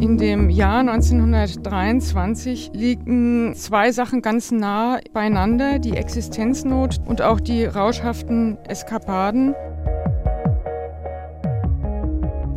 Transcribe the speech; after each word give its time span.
In 0.00 0.16
dem 0.16 0.48
Jahr 0.48 0.78
1923 0.78 2.70
liegen 2.72 3.52
zwei 3.56 3.90
Sachen 3.90 4.22
ganz 4.22 4.52
nah 4.52 5.00
beieinander, 5.12 5.80
die 5.80 5.96
Existenznot 5.96 7.00
und 7.04 7.20
auch 7.20 7.40
die 7.40 7.64
rauschhaften 7.64 8.58
Eskapaden. 8.68 9.56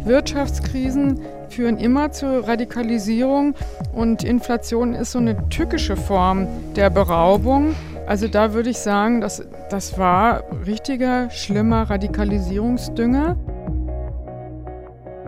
Wirtschaftskrisen 0.04 1.20
führen 1.50 1.78
immer 1.78 2.12
zur 2.12 2.48
Radikalisierung 2.48 3.56
und 3.92 4.24
Inflation 4.24 4.94
ist 4.94 5.12
so 5.12 5.20
eine 5.20 5.50
tückische 5.50 5.96
Form 5.96 6.48
der 6.76 6.92
Beraubung. 6.92 7.74
Also 8.06 8.28
da 8.28 8.54
würde 8.54 8.70
ich 8.70 8.78
sagen, 8.78 9.20
das, 9.20 9.44
das 9.72 9.98
war 9.98 10.44
richtiger, 10.68 11.32
schlimmer 11.32 11.90
Radikalisierungsdünger. 11.90 13.36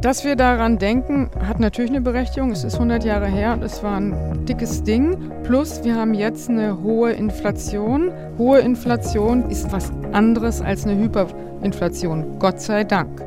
Dass 0.03 0.25
wir 0.25 0.35
daran 0.35 0.79
denken, 0.79 1.29
hat 1.39 1.61
natürlich 1.61 1.89
eine 1.89 2.01
Berechtigung. 2.01 2.51
Es 2.51 2.65
ist 2.65 2.73
100 2.73 3.05
Jahre 3.05 3.27
her 3.27 3.53
und 3.53 3.63
es 3.63 3.81
war 3.83 3.95
ein 3.95 4.45
dickes 4.45 4.83
Ding. 4.83 5.31
Plus, 5.43 5.81
wir 5.85 5.95
haben 5.95 6.13
jetzt 6.13 6.49
eine 6.49 6.83
hohe 6.83 7.13
Inflation. 7.13 8.11
Hohe 8.37 8.59
Inflation 8.59 9.49
ist 9.49 9.71
was 9.71 9.93
anderes 10.11 10.59
als 10.59 10.85
eine 10.85 11.01
Hyperinflation. 11.01 12.37
Gott 12.37 12.59
sei 12.59 12.83
Dank. 12.83 13.23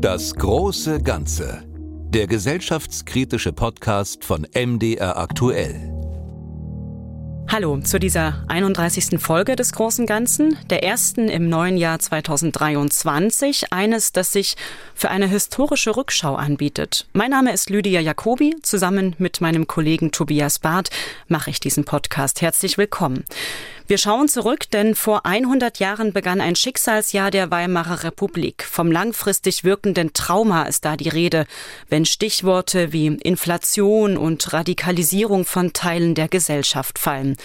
Das 0.00 0.34
große 0.34 1.02
Ganze. 1.02 1.62
Der 2.08 2.26
gesellschaftskritische 2.26 3.52
Podcast 3.52 4.24
von 4.24 4.46
MDR 4.54 5.18
aktuell. 5.18 5.93
Hallo 7.46 7.78
zu 7.78 8.00
dieser 8.00 8.42
31. 8.48 9.20
Folge 9.20 9.54
des 9.54 9.72
Großen 9.72 10.06
Ganzen, 10.06 10.58
der 10.70 10.82
ersten 10.82 11.28
im 11.28 11.48
neuen 11.48 11.76
Jahr 11.76 11.98
2023, 11.98 13.72
eines, 13.72 14.12
das 14.12 14.32
sich 14.32 14.56
für 14.94 15.10
eine 15.10 15.28
historische 15.28 15.96
Rückschau 15.96 16.34
anbietet. 16.34 17.06
Mein 17.12 17.30
Name 17.30 17.52
ist 17.52 17.70
Lydia 17.70 18.00
Jacobi, 18.00 18.56
zusammen 18.62 19.14
mit 19.18 19.40
meinem 19.40 19.66
Kollegen 19.66 20.10
Tobias 20.10 20.58
Barth 20.58 20.90
mache 21.28 21.50
ich 21.50 21.60
diesen 21.60 21.84
Podcast. 21.84 22.40
Herzlich 22.40 22.76
willkommen. 22.78 23.24
Wir 23.86 23.98
schauen 23.98 24.28
zurück, 24.28 24.70
denn 24.70 24.94
vor 24.94 25.26
100 25.26 25.78
Jahren 25.78 26.14
begann 26.14 26.40
ein 26.40 26.56
Schicksalsjahr 26.56 27.30
der 27.30 27.50
Weimarer 27.50 28.02
Republik. 28.02 28.64
Vom 28.64 28.90
langfristig 28.90 29.62
wirkenden 29.62 30.14
Trauma 30.14 30.62
ist 30.62 30.86
da 30.86 30.96
die 30.96 31.10
Rede, 31.10 31.44
wenn 31.90 32.06
Stichworte 32.06 32.94
wie 32.94 33.08
Inflation 33.08 34.16
und 34.16 34.54
Radikalisierung 34.54 35.44
von 35.44 35.74
Teilen 35.74 36.14
der 36.14 36.28
Gesellschaft 36.28 36.98
fallen. 36.98 37.36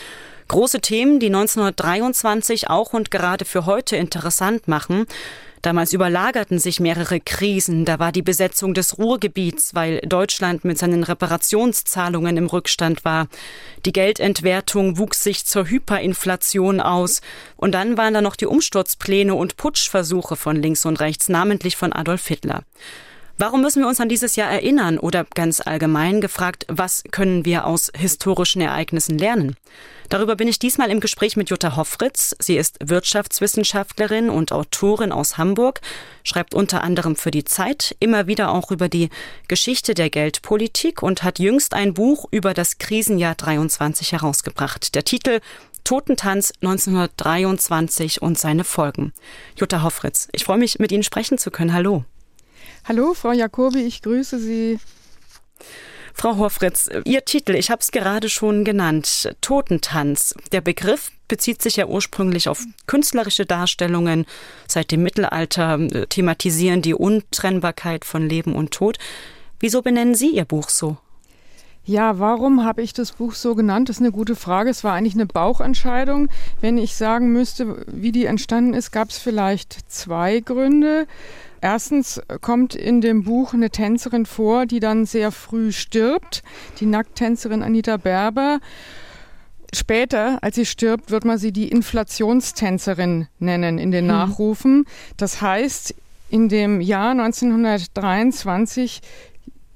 Große 0.47 0.79
Themen, 0.79 1.19
die 1.19 1.27
1923 1.27 2.69
auch 2.69 2.93
und 2.93 3.11
gerade 3.11 3.43
für 3.43 3.65
heute 3.65 3.97
interessant 3.97 4.69
machen. 4.69 5.07
Damals 5.61 5.93
überlagerten 5.93 6.59
sich 6.59 6.79
mehrere 6.79 7.19
Krisen. 7.19 7.85
Da 7.85 7.99
war 7.99 8.11
die 8.11 8.21
Besetzung 8.21 8.73
des 8.73 8.97
Ruhrgebiets, 8.97 9.75
weil 9.75 9.99
Deutschland 10.01 10.63
mit 10.63 10.77
seinen 10.77 11.03
Reparationszahlungen 11.03 12.37
im 12.37 12.47
Rückstand 12.47 13.03
war. 13.03 13.27
Die 13.85 13.91
Geldentwertung 13.91 14.97
wuchs 14.97 15.23
sich 15.23 15.45
zur 15.45 15.67
Hyperinflation 15.67 16.79
aus. 16.79 17.21
Und 17.57 17.73
dann 17.73 17.97
waren 17.97 18.13
da 18.13 18.21
noch 18.21 18.35
die 18.35 18.45
Umsturzpläne 18.45 19.35
und 19.35 19.57
Putschversuche 19.57 20.35
von 20.35 20.55
links 20.55 20.85
und 20.85 20.99
rechts, 20.99 21.29
namentlich 21.29 21.75
von 21.75 21.91
Adolf 21.91 22.27
Hitler. 22.27 22.63
Warum 23.41 23.61
müssen 23.61 23.81
wir 23.81 23.87
uns 23.87 24.01
an 24.01 24.09
dieses 24.09 24.35
Jahr 24.35 24.51
erinnern 24.51 24.97
oder 24.99 25.23
ganz 25.23 25.61
allgemein 25.61 26.19
gefragt, 26.19 26.65
was 26.67 27.05
können 27.09 27.45
wir 27.45 27.65
aus 27.65 27.89
historischen 27.95 28.61
Ereignissen 28.61 29.17
lernen? 29.17 29.55
Darüber 30.09 30.35
bin 30.35 30.49
ich 30.49 30.59
diesmal 30.59 30.91
im 30.91 30.99
Gespräch 30.99 31.37
mit 31.37 31.49
Jutta 31.49 31.77
Hoffritz. 31.77 32.35
Sie 32.39 32.57
ist 32.57 32.79
Wirtschaftswissenschaftlerin 32.83 34.29
und 34.29 34.51
Autorin 34.51 35.13
aus 35.13 35.37
Hamburg, 35.37 35.79
schreibt 36.25 36.53
unter 36.53 36.83
anderem 36.83 37.15
für 37.15 37.31
die 37.31 37.45
Zeit 37.45 37.95
immer 38.01 38.27
wieder 38.27 38.51
auch 38.51 38.71
über 38.71 38.89
die 38.89 39.07
Geschichte 39.47 39.93
der 39.93 40.09
Geldpolitik 40.09 41.01
und 41.01 41.23
hat 41.23 41.39
jüngst 41.39 41.73
ein 41.73 41.93
Buch 41.93 42.25
über 42.31 42.53
das 42.53 42.77
Krisenjahr 42.77 43.35
23 43.35 44.11
herausgebracht. 44.11 44.95
Der 44.95 45.05
Titel 45.05 45.39
Totentanz 45.85 46.51
1923 46.61 48.21
und 48.21 48.37
seine 48.37 48.65
Folgen. 48.65 49.13
Jutta 49.55 49.81
Hoffritz, 49.81 50.27
ich 50.33 50.43
freue 50.43 50.57
mich, 50.57 50.77
mit 50.79 50.91
Ihnen 50.91 51.03
sprechen 51.03 51.37
zu 51.37 51.51
können. 51.51 51.73
Hallo. 51.73 52.03
Hallo, 52.89 53.13
Frau 53.13 53.33
Jacobi, 53.33 53.83
ich 53.83 54.01
grüße 54.01 54.39
Sie. 54.39 54.79
Frau 56.15 56.37
Horfritz, 56.37 56.89
Ihr 57.05 57.23
Titel, 57.23 57.53
ich 57.53 57.69
habe 57.69 57.81
es 57.81 57.91
gerade 57.91 58.29
schon 58.29 58.63
genannt, 58.63 59.31
Totentanz. 59.41 60.33
Der 60.51 60.61
Begriff 60.61 61.11
bezieht 61.27 61.61
sich 61.61 61.75
ja 61.75 61.85
ursprünglich 61.85 62.49
auf 62.49 62.63
künstlerische 62.87 63.45
Darstellungen. 63.45 64.25
Seit 64.67 64.89
dem 64.89 65.03
Mittelalter 65.03 65.79
äh, 65.79 66.07
thematisieren 66.07 66.81
die 66.81 66.95
Untrennbarkeit 66.95 68.05
von 68.05 68.27
Leben 68.27 68.55
und 68.55 68.71
Tod. 68.71 68.97
Wieso 69.59 69.83
benennen 69.83 70.15
Sie 70.15 70.29
Ihr 70.29 70.45
Buch 70.45 70.69
so? 70.69 70.97
Ja, 71.89 72.19
warum 72.19 72.63
habe 72.63 72.83
ich 72.83 72.93
das 72.93 73.13
Buch 73.13 73.33
so 73.33 73.55
genannt? 73.55 73.89
Das 73.89 73.95
ist 73.95 74.03
eine 74.03 74.11
gute 74.11 74.35
Frage. 74.35 74.69
Es 74.69 74.83
war 74.83 74.93
eigentlich 74.93 75.15
eine 75.15 75.25
Bauchentscheidung. 75.25 76.29
Wenn 76.61 76.77
ich 76.77 76.93
sagen 76.93 77.33
müsste, 77.33 77.83
wie 77.87 78.11
die 78.11 78.25
entstanden 78.25 78.75
ist, 78.75 78.91
gab 78.91 79.09
es 79.09 79.17
vielleicht 79.17 79.75
zwei 79.91 80.39
Gründe. 80.39 81.07
Erstens 81.61 82.21
kommt 82.41 82.75
in 82.75 83.01
dem 83.01 83.23
Buch 83.23 83.55
eine 83.55 83.71
Tänzerin 83.71 84.27
vor, 84.27 84.67
die 84.67 84.79
dann 84.79 85.07
sehr 85.07 85.31
früh 85.31 85.71
stirbt, 85.71 86.43
die 86.79 86.85
Nackttänzerin 86.85 87.63
Anita 87.63 87.97
Berber. 87.97 88.59
Später, 89.73 90.37
als 90.43 90.57
sie 90.57 90.67
stirbt, 90.67 91.09
wird 91.09 91.25
man 91.25 91.39
sie 91.39 91.51
die 91.51 91.69
Inflationstänzerin 91.69 93.25
nennen 93.39 93.79
in 93.79 93.89
den 93.89 94.05
hm. 94.05 94.09
Nachrufen. 94.09 94.85
Das 95.17 95.41
heißt, 95.41 95.95
in 96.29 96.49
dem 96.49 96.81
Jahr 96.81 97.11
1923 97.13 99.01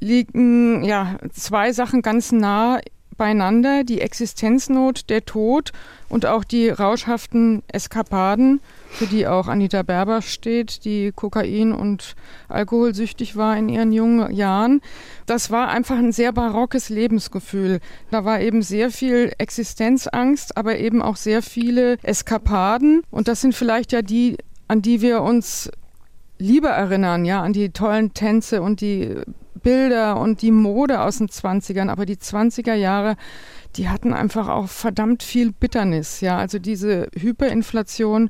liegen 0.04 0.84
ja 0.84 1.18
zwei 1.32 1.72
Sachen 1.72 2.02
ganz 2.02 2.32
nah 2.32 2.80
beieinander, 3.18 3.84
die 3.84 4.02
Existenznot, 4.02 5.10
der 5.10 5.26
Tod 5.26 5.72
und 6.10 6.26
auch 6.26 6.44
die 6.44 6.70
rauschhaften 6.70 7.64
Eskapaden, 7.68 8.60
für 8.90 9.08
die 9.08 9.28
auch 9.28 9.48
Anita 9.48 9.84
Berber 9.84 10.22
steht, 10.22 10.86
die 10.86 11.12
Kokain- 11.12 11.74
und 11.74 12.16
Alkoholsüchtig 12.50 13.36
war 13.36 13.58
in 13.58 13.70
ihren 13.70 13.92
jungen 13.92 14.34
Jahren. 14.34 14.82
Das 15.26 15.52
war 15.52 15.70
einfach 15.70 15.98
ein 15.98 16.12
sehr 16.12 16.32
barockes 16.32 16.90
Lebensgefühl. 16.90 17.80
Da 18.12 18.26
war 18.26 18.42
eben 18.42 18.62
sehr 18.62 18.92
viel 18.92 19.32
Existenzangst, 19.38 20.58
aber 20.58 20.78
eben 20.78 21.02
auch 21.02 21.16
sehr 21.16 21.42
viele 21.42 21.98
Eskapaden. 22.04 23.04
Und 23.10 23.28
das 23.28 23.42
sind 23.42 23.56
vielleicht 23.56 23.92
ja 23.92 24.02
die, 24.02 24.38
an 24.68 24.82
die 24.82 25.02
wir 25.02 25.22
uns 25.22 25.72
lieber 26.38 26.70
erinnern, 26.70 27.26
ja, 27.26 27.42
an 27.42 27.54
die 27.54 27.70
tollen 27.70 28.14
Tänze 28.14 28.62
und 28.62 28.82
die 28.82 29.16
Bilder 29.64 30.20
und 30.20 30.42
die 30.42 30.52
Mode 30.52 31.02
aus 31.02 31.18
den 31.18 31.30
20ern, 31.30 31.90
aber 31.90 32.06
die 32.06 32.18
20er 32.18 32.76
Jahre, 32.76 33.16
die 33.76 33.90
hatten 33.90 34.14
einfach 34.14 34.48
auch 34.50 34.68
verdammt 34.68 35.24
viel 35.24 35.52
Bitternis. 35.52 36.22
Ja, 36.22 36.38
also 36.38 36.60
diese 36.60 37.08
Hyperinflation, 37.18 38.30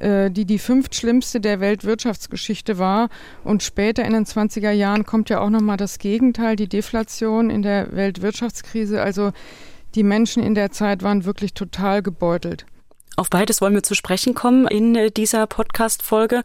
äh, 0.00 0.30
die 0.30 0.44
die 0.44 0.58
fünftschlimmste 0.58 1.40
der 1.40 1.60
Weltwirtschaftsgeschichte 1.60 2.78
war. 2.78 3.08
Und 3.44 3.62
später 3.62 4.04
in 4.04 4.12
den 4.12 4.26
20er 4.26 4.72
Jahren 4.72 5.04
kommt 5.06 5.30
ja 5.30 5.40
auch 5.40 5.50
nochmal 5.50 5.76
das 5.76 5.98
Gegenteil, 5.98 6.56
die 6.56 6.68
Deflation 6.68 7.48
in 7.48 7.62
der 7.62 7.94
Weltwirtschaftskrise. 7.96 9.00
Also 9.00 9.32
die 9.94 10.02
Menschen 10.02 10.42
in 10.42 10.54
der 10.54 10.72
Zeit 10.72 11.02
waren 11.02 11.24
wirklich 11.24 11.54
total 11.54 12.02
gebeutelt. 12.02 12.66
Auf 13.16 13.30
beides 13.30 13.60
wollen 13.60 13.74
wir 13.74 13.84
zu 13.84 13.94
sprechen 13.94 14.34
kommen 14.34 14.66
in 14.66 14.96
äh, 14.96 15.10
dieser 15.10 15.46
Podcast-Folge. 15.46 16.42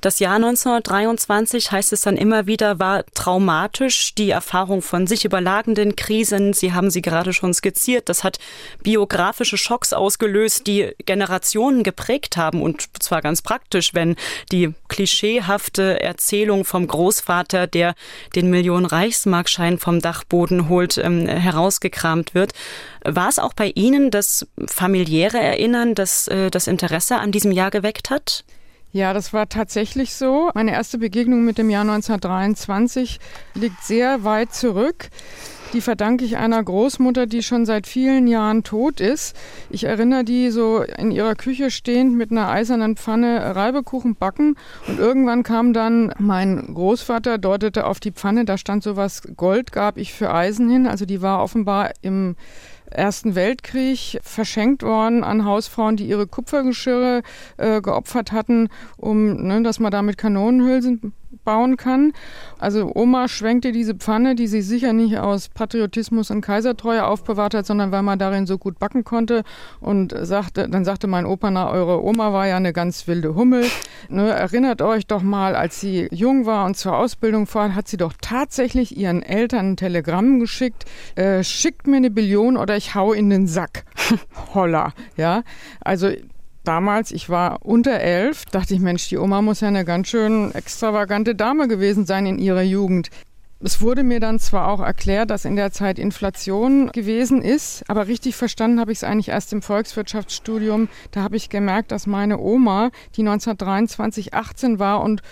Das 0.00 0.18
Jahr 0.18 0.36
1923 0.36 1.70
heißt 1.70 1.92
es 1.92 2.02
dann 2.02 2.16
immer 2.16 2.46
wieder, 2.46 2.80
war 2.80 3.04
traumatisch. 3.14 4.14
Die 4.14 4.30
Erfahrung 4.30 4.82
von 4.82 5.06
sich 5.06 5.24
überlagenden 5.24 5.96
Krisen, 5.96 6.52
Sie 6.52 6.72
haben 6.72 6.90
sie 6.90 7.02
gerade 7.02 7.32
schon 7.32 7.54
skizziert, 7.54 8.08
das 8.08 8.24
hat 8.24 8.38
biografische 8.82 9.56
Schocks 9.56 9.92
ausgelöst, 9.92 10.66
die 10.66 10.92
Generationen 11.04 11.82
geprägt 11.82 12.36
haben 12.36 12.62
und 12.62 12.88
zwar 13.00 13.22
ganz 13.22 13.42
praktisch, 13.42 13.94
wenn 13.94 14.16
die 14.52 14.72
klischeehafte 14.88 16.00
Erzählung 16.00 16.64
vom 16.64 16.86
Großvater, 16.86 17.66
der 17.66 17.94
den 18.34 18.50
Millionen 18.50 18.86
Reichsmarkschein 18.86 19.78
vom 19.78 20.00
Dachboden 20.00 20.68
holt, 20.68 20.98
ähm, 20.98 21.26
herausgekramt 21.26 22.34
wird. 22.34 22.52
War 23.14 23.28
es 23.28 23.38
auch 23.38 23.54
bei 23.54 23.72
Ihnen 23.74 24.10
das 24.10 24.46
familiäre 24.66 25.38
Erinnern, 25.38 25.94
das 25.94 26.28
äh, 26.28 26.50
das 26.50 26.66
Interesse 26.66 27.18
an 27.18 27.32
diesem 27.32 27.52
Jahr 27.52 27.70
geweckt 27.70 28.10
hat? 28.10 28.44
Ja, 28.90 29.12
das 29.12 29.32
war 29.32 29.48
tatsächlich 29.48 30.14
so. 30.14 30.50
Meine 30.54 30.72
erste 30.72 30.98
Begegnung 30.98 31.44
mit 31.44 31.58
dem 31.58 31.68
Jahr 31.68 31.82
1923 31.82 33.20
liegt 33.54 33.82
sehr 33.84 34.24
weit 34.24 34.54
zurück. 34.54 35.10
Die 35.74 35.82
verdanke 35.82 36.24
ich 36.24 36.38
einer 36.38 36.62
Großmutter, 36.64 37.26
die 37.26 37.42
schon 37.42 37.66
seit 37.66 37.86
vielen 37.86 38.26
Jahren 38.26 38.64
tot 38.64 39.00
ist. 39.00 39.36
Ich 39.68 39.84
erinnere 39.84 40.24
die 40.24 40.50
so 40.50 40.80
in 40.82 41.10
ihrer 41.10 41.34
Küche 41.34 41.70
stehend 41.70 42.14
mit 42.14 42.30
einer 42.30 42.48
eisernen 42.48 42.96
Pfanne 42.96 43.54
Reibekuchen 43.54 44.16
backen. 44.16 44.56
Und 44.86 44.98
irgendwann 44.98 45.42
kam 45.42 45.74
dann 45.74 46.14
mein 46.18 46.72
Großvater, 46.72 47.36
deutete 47.36 47.86
auf 47.86 48.00
die 48.00 48.12
Pfanne, 48.12 48.46
da 48.46 48.56
stand 48.56 48.82
sowas 48.82 49.22
Gold 49.36 49.72
gab 49.72 49.98
ich 49.98 50.14
für 50.14 50.32
Eisen 50.32 50.70
hin. 50.70 50.86
Also 50.86 51.04
die 51.04 51.20
war 51.20 51.42
offenbar 51.42 51.92
im 52.00 52.36
Ersten 52.90 53.34
Weltkrieg 53.34 54.18
verschenkt 54.22 54.82
worden 54.82 55.24
an 55.24 55.44
Hausfrauen, 55.44 55.96
die 55.96 56.08
ihre 56.08 56.26
Kupfergeschirre 56.26 57.22
äh, 57.56 57.80
geopfert 57.80 58.32
hatten, 58.32 58.68
um, 58.96 59.46
ne, 59.46 59.62
dass 59.62 59.78
man 59.78 59.90
damit 59.90 60.18
Kanonenhülsen 60.18 61.12
bauen 61.44 61.76
kann. 61.76 62.12
Also 62.58 62.90
Oma 62.94 63.28
schwenkte 63.28 63.72
diese 63.72 63.94
Pfanne, 63.94 64.34
die 64.34 64.46
sie 64.46 64.62
sicher 64.62 64.92
nicht 64.92 65.18
aus 65.18 65.48
Patriotismus 65.48 66.30
und 66.30 66.40
Kaisertreue 66.40 67.06
aufbewahrt 67.06 67.54
hat, 67.54 67.66
sondern 67.66 67.92
weil 67.92 68.02
man 68.02 68.18
darin 68.18 68.46
so 68.46 68.58
gut 68.58 68.78
backen 68.78 69.04
konnte. 69.04 69.42
Und 69.80 70.14
sagte, 70.20 70.68
dann 70.68 70.84
sagte 70.84 71.06
mein 71.06 71.26
Opa, 71.26 71.50
na, 71.50 71.70
eure 71.70 72.02
Oma 72.02 72.32
war 72.32 72.46
ja 72.46 72.56
eine 72.56 72.72
ganz 72.72 73.06
wilde 73.06 73.34
Hummel. 73.34 73.66
Ne, 74.08 74.30
erinnert 74.30 74.82
euch 74.82 75.06
doch 75.06 75.22
mal, 75.22 75.54
als 75.54 75.80
sie 75.80 76.08
jung 76.10 76.46
war 76.46 76.64
und 76.66 76.76
zur 76.76 76.96
Ausbildung 76.96 77.46
fuhr, 77.46 77.74
hat 77.74 77.88
sie 77.88 77.96
doch 77.96 78.12
tatsächlich 78.20 78.96
ihren 78.96 79.22
Eltern 79.22 79.72
ein 79.72 79.76
Telegramm 79.76 80.40
geschickt, 80.40 80.84
äh, 81.16 81.42
schickt 81.42 81.86
mir 81.86 81.96
eine 81.96 82.10
Billion 82.10 82.56
oder 82.56 82.76
ich 82.76 82.94
hau 82.94 83.12
in 83.12 83.30
den 83.30 83.46
Sack. 83.46 83.84
Holla, 84.54 84.92
ja. 85.16 85.42
Also 85.80 86.10
damals, 86.68 87.12
ich 87.12 87.30
war 87.30 87.64
unter 87.64 87.98
elf, 87.98 88.44
dachte 88.44 88.74
ich, 88.74 88.80
Mensch, 88.80 89.08
die 89.08 89.16
Oma 89.16 89.40
muss 89.40 89.62
ja 89.62 89.68
eine 89.68 89.86
ganz 89.86 90.08
schön 90.08 90.54
extravagante 90.54 91.34
Dame 91.34 91.66
gewesen 91.66 92.04
sein 92.04 92.26
in 92.26 92.38
ihrer 92.38 92.62
Jugend. 92.62 93.08
Es 93.60 93.80
wurde 93.80 94.04
mir 94.04 94.20
dann 94.20 94.38
zwar 94.38 94.68
auch 94.68 94.80
erklärt, 94.80 95.30
dass 95.30 95.46
in 95.46 95.56
der 95.56 95.72
Zeit 95.72 95.98
Inflation 95.98 96.92
gewesen 96.92 97.40
ist, 97.40 97.82
aber 97.88 98.06
richtig 98.06 98.36
verstanden 98.36 98.78
habe 98.78 98.92
ich 98.92 98.98
es 98.98 99.04
eigentlich 99.04 99.30
erst 99.30 99.52
im 99.54 99.62
Volkswirtschaftsstudium. 99.62 100.88
Da 101.10 101.22
habe 101.22 101.36
ich 101.36 101.48
gemerkt, 101.48 101.90
dass 101.90 102.06
meine 102.06 102.38
Oma, 102.38 102.90
die 103.16 103.22
1923 103.22 104.34
18 104.34 104.78
war 104.78 105.00
und 105.00 105.22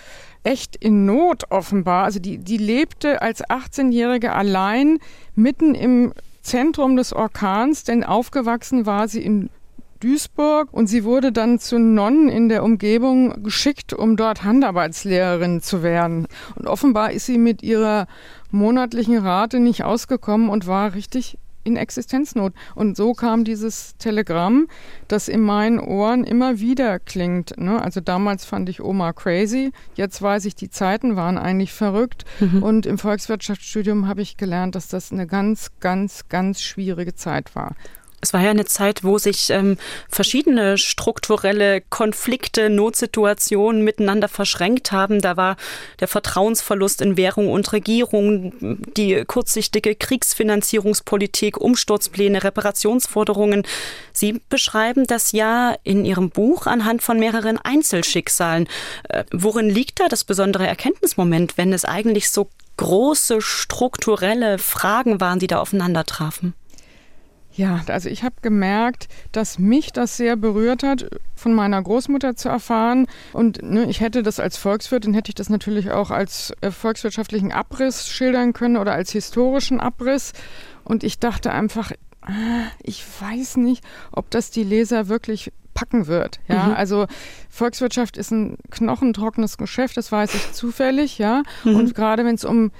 echt 0.43 0.75
in 0.75 1.05
Not 1.05 1.51
offenbar, 1.51 2.05
also 2.05 2.19
die, 2.19 2.39
die 2.39 2.57
lebte 2.57 3.21
als 3.21 3.45
18-Jährige 3.45 4.33
allein 4.33 4.97
mitten 5.35 5.75
im 5.75 6.13
Zentrum 6.41 6.97
des 6.97 7.13
Orkans, 7.13 7.83
denn 7.83 8.03
aufgewachsen 8.03 8.87
war 8.87 9.07
sie 9.07 9.21
in 9.21 9.49
Duisburg 9.99 10.71
und 10.71 10.87
sie 10.87 11.03
wurde 11.03 11.31
dann 11.31 11.59
zu 11.59 11.79
Nonnen 11.79 12.29
in 12.29 12.49
der 12.49 12.63
Umgebung 12.63 13.43
geschickt, 13.43 13.93
um 13.93 14.15
dort 14.15 14.43
Handarbeitslehrerin 14.43 15.61
zu 15.61 15.83
werden. 15.83 16.27
Und 16.55 16.67
offenbar 16.67 17.11
ist 17.11 17.25
sie 17.25 17.37
mit 17.37 17.63
ihrer 17.63 18.07
monatlichen 18.51 19.17
Rate 19.17 19.59
nicht 19.59 19.83
ausgekommen 19.83 20.49
und 20.49 20.67
war 20.67 20.93
richtig 20.93 21.37
in 21.67 21.75
Existenznot. 21.75 22.53
Und 22.73 22.95
so 22.95 23.13
kam 23.13 23.43
dieses 23.43 23.97
Telegramm, 23.97 24.67
das 25.07 25.27
in 25.27 25.41
meinen 25.41 25.79
Ohren 25.79 26.23
immer 26.23 26.59
wieder 26.59 26.97
klingt. 26.97 27.57
Ne? 27.57 27.79
Also 27.81 27.99
damals 27.99 28.45
fand 28.45 28.69
ich 28.69 28.81
Oma 28.81 29.11
crazy, 29.11 29.71
jetzt 29.95 30.21
weiß 30.21 30.45
ich, 30.45 30.55
die 30.55 30.69
Zeiten 30.69 31.17
waren 31.17 31.37
eigentlich 31.37 31.73
verrückt. 31.73 32.23
Mhm. 32.39 32.63
Und 32.63 32.85
im 32.85 32.97
Volkswirtschaftsstudium 32.97 34.07
habe 34.07 34.21
ich 34.21 34.37
gelernt, 34.37 34.75
dass 34.75 34.87
das 34.87 35.11
eine 35.11 35.27
ganz, 35.27 35.71
ganz, 35.79 36.29
ganz 36.29 36.61
schwierige 36.61 37.13
Zeit 37.13 37.53
war. 37.53 37.75
Es 38.19 38.33
war 38.33 38.41
ja 38.41 38.49
eine 38.49 38.65
Zeit, 38.65 39.03
wo 39.03 39.19
sich 39.19 39.51
ähm, 39.51 39.77
verschiedene 40.09 40.79
strukturelle 40.79 41.81
Konflikte, 41.81 42.69
Notsituationen 42.69 43.83
miteinander 43.83 44.27
verschränkt 44.27 44.91
haben. 44.91 45.21
Da 45.21 45.37
war 45.37 45.55
der 45.99 46.07
Vertrauensverlust 46.07 47.01
in 47.01 47.15
Währung 47.15 47.49
und 47.49 47.71
Regierung, 47.73 48.53
die 48.97 49.23
kurzsichtige 49.23 49.93
Kriegsfinanzierungspolitik, 49.93 51.57
Umsturzpläne, 51.57 52.43
Reparationsforderungen. 52.43 53.63
Sie 54.13 54.41
beschreiben 54.49 55.05
das 55.05 55.31
ja 55.31 55.75
in 55.83 56.03
Ihrem 56.03 56.31
Buch 56.31 56.65
anhand 56.65 57.03
von 57.03 57.19
mehreren 57.19 57.59
Einzelschicksalen. 57.59 58.67
Äh, 59.09 59.25
worin 59.31 59.69
liegt 59.69 59.99
da 59.99 60.07
das 60.07 60.23
besondere 60.23 60.65
Erkenntnismoment, 60.65 61.57
wenn 61.57 61.71
es 61.71 61.85
eigentlich 61.85 62.31
so 62.31 62.49
große 62.77 63.41
strukturelle 63.41 64.57
Fragen 64.57 65.21
waren, 65.21 65.37
die 65.37 65.47
da 65.47 65.59
aufeinander 65.59 66.03
trafen? 66.03 66.55
Ja, 67.57 67.81
also 67.87 68.07
ich 68.07 68.23
habe 68.23 68.35
gemerkt, 68.43 69.07
dass 69.31 69.57
mich 69.57 69.91
das 69.91 70.15
sehr 70.15 70.35
berührt 70.35 70.83
hat, 70.83 71.09
von 71.35 71.55
meiner 71.55 71.81
Großmutter 71.81 72.35
zu 72.35 72.49
erfahren. 72.49 73.07
Und 73.33 73.63
ne, 73.63 73.89
ich 73.89 73.99
hätte 73.99 74.21
das 74.21 74.39
als 74.39 74.57
Volkswirtin, 74.57 75.15
hätte 75.15 75.29
ich 75.29 75.35
das 75.35 75.49
natürlich 75.49 75.89
auch 75.89 76.11
als 76.11 76.53
äh, 76.61 76.69
volkswirtschaftlichen 76.69 77.51
Abriss 77.51 78.07
schildern 78.07 78.53
können 78.53 78.77
oder 78.77 78.93
als 78.93 79.11
historischen 79.11 79.79
Abriss. 79.79 80.33
Und 80.83 81.03
ich 81.03 81.17
dachte 81.17 81.51
einfach, 81.51 81.91
ah, 82.21 82.67
ich 82.83 83.03
weiß 83.21 83.57
nicht, 83.57 83.83
ob 84.11 84.29
das 84.29 84.51
die 84.51 84.63
Leser 84.63 85.07
wirklich 85.07 85.51
packen 85.73 86.05
wird. 86.05 86.39
Ja, 86.47 86.65
mhm. 86.65 86.73
also 86.75 87.07
Volkswirtschaft 87.49 88.17
ist 88.17 88.29
ein 88.29 88.57
knochentrockenes 88.69 89.57
Geschäft, 89.57 89.97
das 89.97 90.11
weiß 90.11 90.35
ich 90.35 90.51
zufällig, 90.53 91.17
ja. 91.17 91.41
Mhm. 91.63 91.75
Und 91.75 91.95
gerade 91.95 92.23
wenn 92.23 92.35
es 92.35 92.45
um 92.45 92.71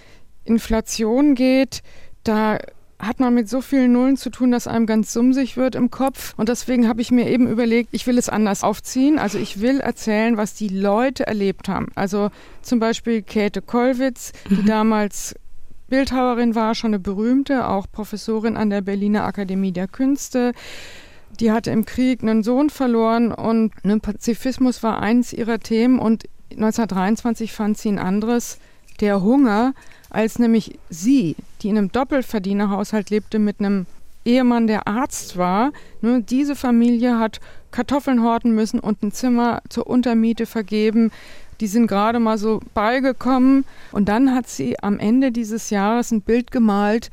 Inflation 0.45 1.33
geht, 1.33 1.81
da 2.24 2.59
hat 2.99 3.19
man 3.19 3.33
mit 3.33 3.47
so 3.47 3.61
vielen 3.61 3.91
Nullen 3.91 4.17
zu 4.17 4.31
tun, 4.31 4.51
dass 4.51 4.67
einem 4.67 4.88
ganz 4.88 5.13
sumsig 5.13 5.55
wird 5.55 5.75
im 5.75 5.91
Kopf. 5.91 6.33
Und 6.38 6.49
deswegen 6.49 6.88
habe 6.88 7.01
ich 7.01 7.11
mir 7.11 7.29
eben 7.29 7.47
überlegt, 7.47 7.89
ich 7.91 8.07
will 8.07 8.17
es 8.17 8.27
anders 8.27 8.63
aufziehen. 8.63 9.19
Also 9.19 9.38
ich 9.38 9.61
will 9.61 9.79
erzählen, 9.79 10.35
was 10.35 10.55
die 10.55 10.69
Leute 10.69 11.27
erlebt 11.27 11.69
haben. 11.69 11.88
Also 11.94 12.31
zum 12.63 12.79
Beispiel 12.79 13.21
Käthe 13.21 13.61
Kollwitz, 13.61 14.31
die 14.49 14.63
mhm. 14.63 14.65
damals 14.65 15.35
Bildhauerin 15.89 16.55
war, 16.55 16.75
schon 16.75 16.89
eine 16.89 16.99
berühmte, 16.99 17.67
auch 17.67 17.85
Professorin 17.91 18.57
an 18.57 18.69
der 18.69 18.81
Berliner 18.81 19.25
Akademie 19.25 19.71
der 19.71 19.88
Künste. 19.88 20.53
Die 21.39 21.51
hatte 21.51 21.71
im 21.71 21.85
Krieg 21.85 22.23
einen 22.23 22.43
Sohn 22.43 22.69
verloren 22.69 23.31
und 23.31 23.73
ne, 23.85 24.00
Pazifismus 24.00 24.81
war 24.81 25.01
eins 25.01 25.33
ihrer 25.33 25.59
Themen 25.59 26.00
und 26.00 26.25
1923 26.51 27.53
fand 27.53 27.77
sie 27.77 27.89
ein 27.89 28.00
anderes, 28.00 28.57
der 29.00 29.21
Hunger 29.21 29.73
als 30.09 30.39
nämlich 30.39 30.77
sie, 30.89 31.36
die 31.62 31.69
in 31.69 31.77
einem 31.77 31.92
Doppelverdienerhaushalt 31.92 33.09
lebte 33.09 33.39
mit 33.39 33.59
einem 33.59 33.86
Ehemann, 34.25 34.68
der 34.68 34.88
Arzt 34.88 35.38
war. 35.38 35.71
Ne, 36.01 36.21
diese 36.21 36.56
Familie 36.56 37.18
hat 37.18 37.39
Kartoffeln 37.71 38.24
horten 38.24 38.54
müssen 38.54 38.80
und 38.80 39.01
ein 39.01 39.12
Zimmer 39.12 39.62
zur 39.69 39.88
Untermiete 39.88 40.45
vergeben. 40.45 41.12
Die 41.59 41.68
sind 41.68 41.88
gerade 41.88 42.19
mal 42.19 42.38
so 42.38 42.59
beigekommen. 42.74 43.65
Und 43.92 44.09
dann 44.09 44.36
hat 44.36 44.48
sie 44.48 44.77
am 44.83 45.00
Ende 45.00 45.31
dieses 45.31 45.69
Jahres 45.69 46.12
ein 46.12 46.21
Bild 46.21 46.51
gemalt, 46.51 47.10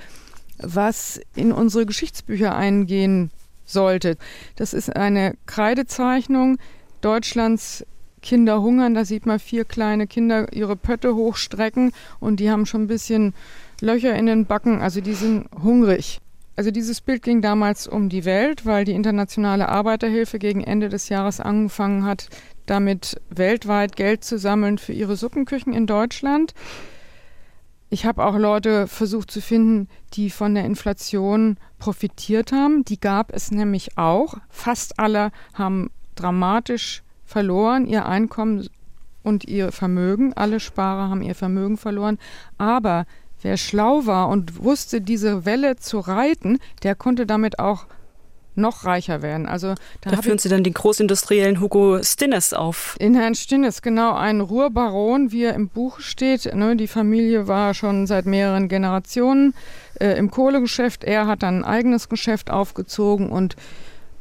was 0.59 1.21
in 1.35 1.53
unsere 1.53 1.87
Geschichtsbücher 1.87 2.55
eingehen 2.55 3.31
sollte. 3.65 4.17
Das 4.57 4.75
ist 4.75 4.95
eine 4.95 5.35
Kreidezeichnung 5.47 6.59
Deutschlands 7.01 7.85
Kinder 8.25 8.63
hungern. 8.63 8.95
Da 8.95 9.05
sieht 9.05 9.27
man 9.27 9.39
vier 9.39 9.65
kleine 9.65 10.07
Kinder 10.09 10.53
ihre 10.53 10.77
Pötte 10.77 11.15
hochstrecken 11.15 11.93
und 12.19 12.41
die 12.41 12.51
haben 12.51 12.67
schon 12.67 12.85
ein 12.85 12.89
bisschen 12.89 13.35
Löcher 13.81 14.17
in 14.17 14.27
den 14.27 14.47
Backen. 14.47 14.81
Also 14.81 15.01
die 15.01 15.13
sind 15.13 15.47
hungrig. 15.63 16.21
Also 16.57 16.71
dieses 16.71 17.01
Bild 17.01 17.23
ging 17.23 17.43
damals 17.43 17.87
um 17.87 18.09
die 18.09 18.25
Welt, 18.25 18.65
weil 18.65 18.85
die 18.85 18.93
internationale 18.93 19.69
Arbeiterhilfe 19.69 20.39
gegen 20.39 20.63
Ende 20.63 20.89
des 20.89 21.09
Jahres 21.09 21.41
angefangen 21.41 22.05
hat, 22.05 22.29
damit 22.67 23.21
weltweit 23.29 23.95
Geld 23.95 24.25
zu 24.25 24.39
sammeln 24.39 24.79
für 24.79 24.93
ihre 24.93 25.17
Suppenküchen 25.17 25.73
in 25.73 25.87
Deutschland. 25.87 26.55
Ich 27.91 28.07
habe 28.07 28.25
auch 28.25 28.37
Leute 28.37 28.87
versucht 28.87 29.31
zu 29.31 29.41
finden, 29.41 29.89
die 30.15 30.31
von 30.31 30.55
der 30.55 30.65
Inflation 30.65 31.59
profitiert 31.79 32.53
haben. 32.53 32.85
Die 32.85 32.99
gab 32.99 33.33
es 33.35 33.51
nämlich 33.51 33.99
auch. 33.99 34.35
Fast 34.49 34.99
alle 34.99 35.31
haben 35.53 35.91
dramatisch 36.15 37.04
verloren, 37.25 37.87
ihr 37.87 38.07
Einkommen 38.07 38.69
und 39.23 39.45
ihr 39.45 39.73
Vermögen. 39.73 40.33
Alle 40.35 40.61
Sparer 40.61 41.09
haben 41.09 41.23
ihr 41.23 41.35
Vermögen 41.35 41.77
verloren. 41.77 42.19
Aber 42.59 43.07
wer 43.43 43.57
schlau 43.57 44.07
war 44.07 44.29
und 44.29 44.63
wusste, 44.63 45.01
diese 45.01 45.45
Welle 45.45 45.77
zu 45.77 45.99
reiten, 45.99 46.59
der 46.83 46.95
konnte 46.95 47.27
damit 47.27 47.59
auch 47.59 47.87
noch 48.57 48.85
reicher 48.85 49.23
werden. 49.23 49.47
Also 49.47 49.75
da, 50.01 50.11
da 50.11 50.23
führen 50.23 50.39
Sie 50.39 50.49
dann 50.49 50.63
den 50.63 50.75
Großindustriellen 50.75 51.61
Hugo 51.61 52.03
Stinnes 52.03 52.53
auf. 52.53 52.97
In 52.99 53.15
Herrn 53.15 53.35
Stinnes, 53.35 53.83
genau, 53.83 54.15
ein 54.15 54.41
Ruhrbaron, 54.41 55.33
wie 55.33 55.45
er 55.45 55.55
im 55.55 55.69
Buch 55.69 56.01
steht. 56.01 56.55
Ne, 56.55 56.77
die 56.77 56.87
Familie 56.87 57.49
war 57.49 57.75
schon 57.75 58.07
seit 58.07 58.27
mehreren 58.27 58.69
Generationen 58.69 59.55
äh, 60.01 60.17
im 60.17 60.31
Kohlegeschäft. 60.31 61.05
Er 61.05 61.27
hat 61.27 61.43
dann 61.43 61.59
ein 61.59 61.65
eigenes 61.65 62.09
Geschäft 62.09 62.51
aufgezogen 62.51 63.29
und 63.29 63.57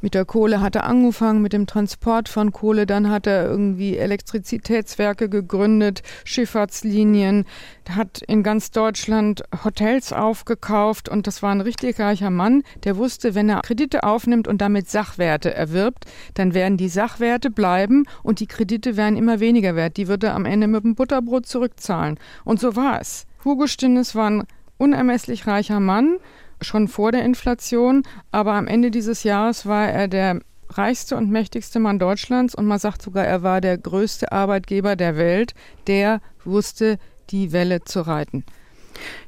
mit 0.04 0.16
der 0.16 0.26
Kohle 0.26 0.60
hat 0.60 0.76
er 0.76 0.84
angefangen, 0.84 1.42
mit 1.42 1.54
dem 1.54 1.66
Transport 1.66 2.28
von 2.28 2.52
Kohle. 2.52 2.86
Dann 2.86 3.10
hat 3.10 3.26
er 3.26 3.46
irgendwie 3.46 3.98
Elektrizitätswerke 3.98 5.30
gegründet, 5.30 6.04
Schifffahrtslinien, 6.26 7.46
hat 7.90 8.22
in 8.28 8.44
ganz 8.44 8.72
Deutschland 8.72 9.44
Hotels 9.64 10.12
aufgekauft 10.12 11.08
und 11.08 11.26
das 11.26 11.42
war 11.42 11.52
ein 11.52 11.62
richtig 11.62 12.02
reicher 12.02 12.32
Mann, 12.32 12.64
der 12.84 12.98
wusste, 12.98 13.34
wenn 13.34 13.48
er 13.48 13.62
Kredite 13.62 14.04
aufnimmt 14.04 14.50
und 14.50 14.60
damit 14.60 14.90
Sachwerte 14.90 15.54
erwirbt, 15.54 16.04
dann 16.34 16.54
werden 16.54 16.76
die 16.76 16.90
Sachwerte 16.90 17.50
bleiben 17.50 18.06
und 18.24 18.42
die 18.42 18.48
Kredite 18.48 18.98
werden 18.98 19.16
immer 19.16 19.40
weniger 19.40 19.78
wert. 19.78 19.96
Die 19.96 20.10
wird 20.10 20.26
er 20.26 20.36
am 20.36 20.46
Ende 20.46 20.68
mit 20.68 20.84
dem 20.84 20.96
Butterbrot 20.96 21.46
zurückzahlen. 21.46 22.20
Und 22.44 22.60
so 22.60 22.76
war 22.76 23.00
es. 23.00 23.26
Hugo 23.46 23.68
Stinnes 23.68 24.16
war 24.16 24.30
ein 24.30 24.44
unermesslich 24.78 25.48
reicher 25.48 25.80
Mann 25.80 26.18
schon 26.64 26.88
vor 26.88 27.12
der 27.12 27.24
Inflation, 27.24 28.04
aber 28.32 28.54
am 28.54 28.68
Ende 28.68 28.92
dieses 28.92 29.24
Jahres 29.24 29.66
war 29.66 29.88
er 29.88 30.08
der 30.08 30.40
reichste 30.70 31.16
und 31.16 31.30
mächtigste 31.30 31.80
Mann 31.80 32.00
Deutschlands 32.00 32.56
und 32.56 32.66
man 32.66 32.80
sagt 32.80 33.02
sogar, 33.02 33.26
er 33.26 33.44
war 33.44 33.62
der 33.62 33.78
größte 33.78 34.32
Arbeitgeber 34.32 34.96
der 34.96 35.18
Welt, 35.18 35.54
der 35.88 36.22
wusste, 36.44 36.98
die 37.30 37.52
Welle 37.52 37.84
zu 37.84 38.02
reiten. 38.02 38.44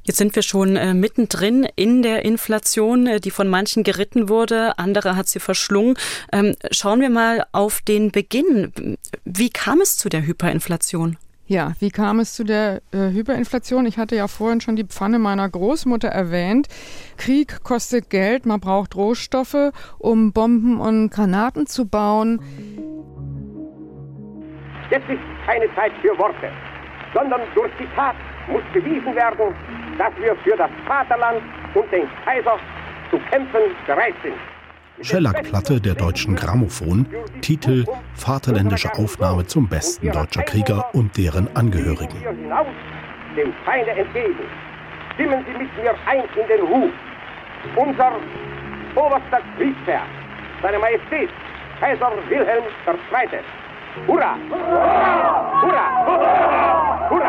Jetzt 0.04 0.18
sind 0.18 0.36
wir 0.36 0.44
schon 0.44 0.76
äh, 0.76 0.94
mittendrin 0.94 1.68
in 1.76 2.04
der 2.04 2.24
Inflation, 2.24 3.08
äh, 3.08 3.20
die 3.20 3.32
von 3.32 3.48
manchen 3.48 3.84
geritten 3.84 4.30
wurde, 4.30 4.78
andere 4.78 5.16
hat 5.16 5.28
sie 5.28 5.40
verschlungen. 5.40 5.98
Ähm, 6.32 6.56
schauen 6.72 7.02
wir 7.02 7.10
mal 7.10 7.46
auf 7.52 7.82
den 7.82 8.12
Beginn. 8.12 8.98
Wie 9.24 9.50
kam 9.50 9.82
es 9.82 9.98
zu 9.98 10.10
der 10.10 10.26
Hyperinflation? 10.26 11.18
Ja, 11.48 11.74
wie 11.80 11.92
kam 11.92 12.20
es 12.20 12.34
zu 12.34 12.44
der 12.44 12.82
äh, 12.92 13.12
Hyperinflation? 13.12 13.86
Ich 13.86 14.00
hatte 14.00 14.16
ja 14.16 14.28
vorhin 14.28 14.62
schon 14.62 14.76
die 14.76 14.84
Pfanne 14.84 15.20
meiner 15.20 15.48
Großmutter 15.48 16.08
erwähnt. 16.08 16.68
Krieg 17.18 17.64
kostet 17.64 18.10
Geld, 18.10 18.48
man 18.48 18.60
braucht 18.60 18.96
Rohstoffe, 18.96 19.72
um 20.00 20.34
Bomben 20.34 20.80
und 20.80 21.12
Granaten 21.12 21.68
zu 21.68 21.88
bauen. 21.88 22.40
Jetzt 24.90 25.08
ist 25.08 25.20
keine 25.46 25.66
Zeit 25.76 25.92
für 26.02 26.18
Worte, 26.18 26.50
sondern 27.14 27.42
durch 27.54 27.72
die 27.80 27.88
Tat 27.96 28.16
muss 28.48 28.64
bewiesen 28.74 29.16
werden, 29.16 29.54
dass 30.00 30.16
wir 30.18 30.36
für 30.38 30.58
das 30.58 30.72
Vaterland 30.88 31.44
und 31.76 31.92
den 31.92 32.08
Kaiser 32.24 32.58
zu 33.12 33.20
kämpfen 33.30 33.62
bereit 33.86 34.16
sind. 34.24 34.36
Schellackplatte 35.02 35.82
der 35.82 35.94
deutschen 35.94 36.36
Grammophon, 36.36 37.06
Titel 37.42 37.86
Vaterländische 38.16 38.94
Aufnahme 38.94 39.46
zum 39.46 39.68
besten 39.68 40.12
deutscher 40.12 40.44
Krieger 40.44 40.86
und 40.94 41.18
deren 41.18 41.54
Angehörigen. 41.56 42.18
Dem 43.36 43.54
Feinde 43.66 43.92
entgegen. 43.92 44.36
Stimmen 45.14 45.46
Sie 45.46 45.58
mit 45.58 45.78
mir 45.78 45.94
ein 46.06 46.24
in 46.42 46.48
den 46.48 46.66
Ruf. 46.66 46.92
Unser 47.76 48.14
oberster 48.96 49.42
Kriegsherr, 49.58 50.04
seine 50.62 50.80
Majestät, 50.80 51.30
Kaiser 51.80 52.12
Wilhelm 52.30 52.64
II. 52.88 53.40
Hurra! 54.08 54.36
Hurra! 54.50 56.06
Hurra! 56.06 57.10
Hurra! 57.10 57.25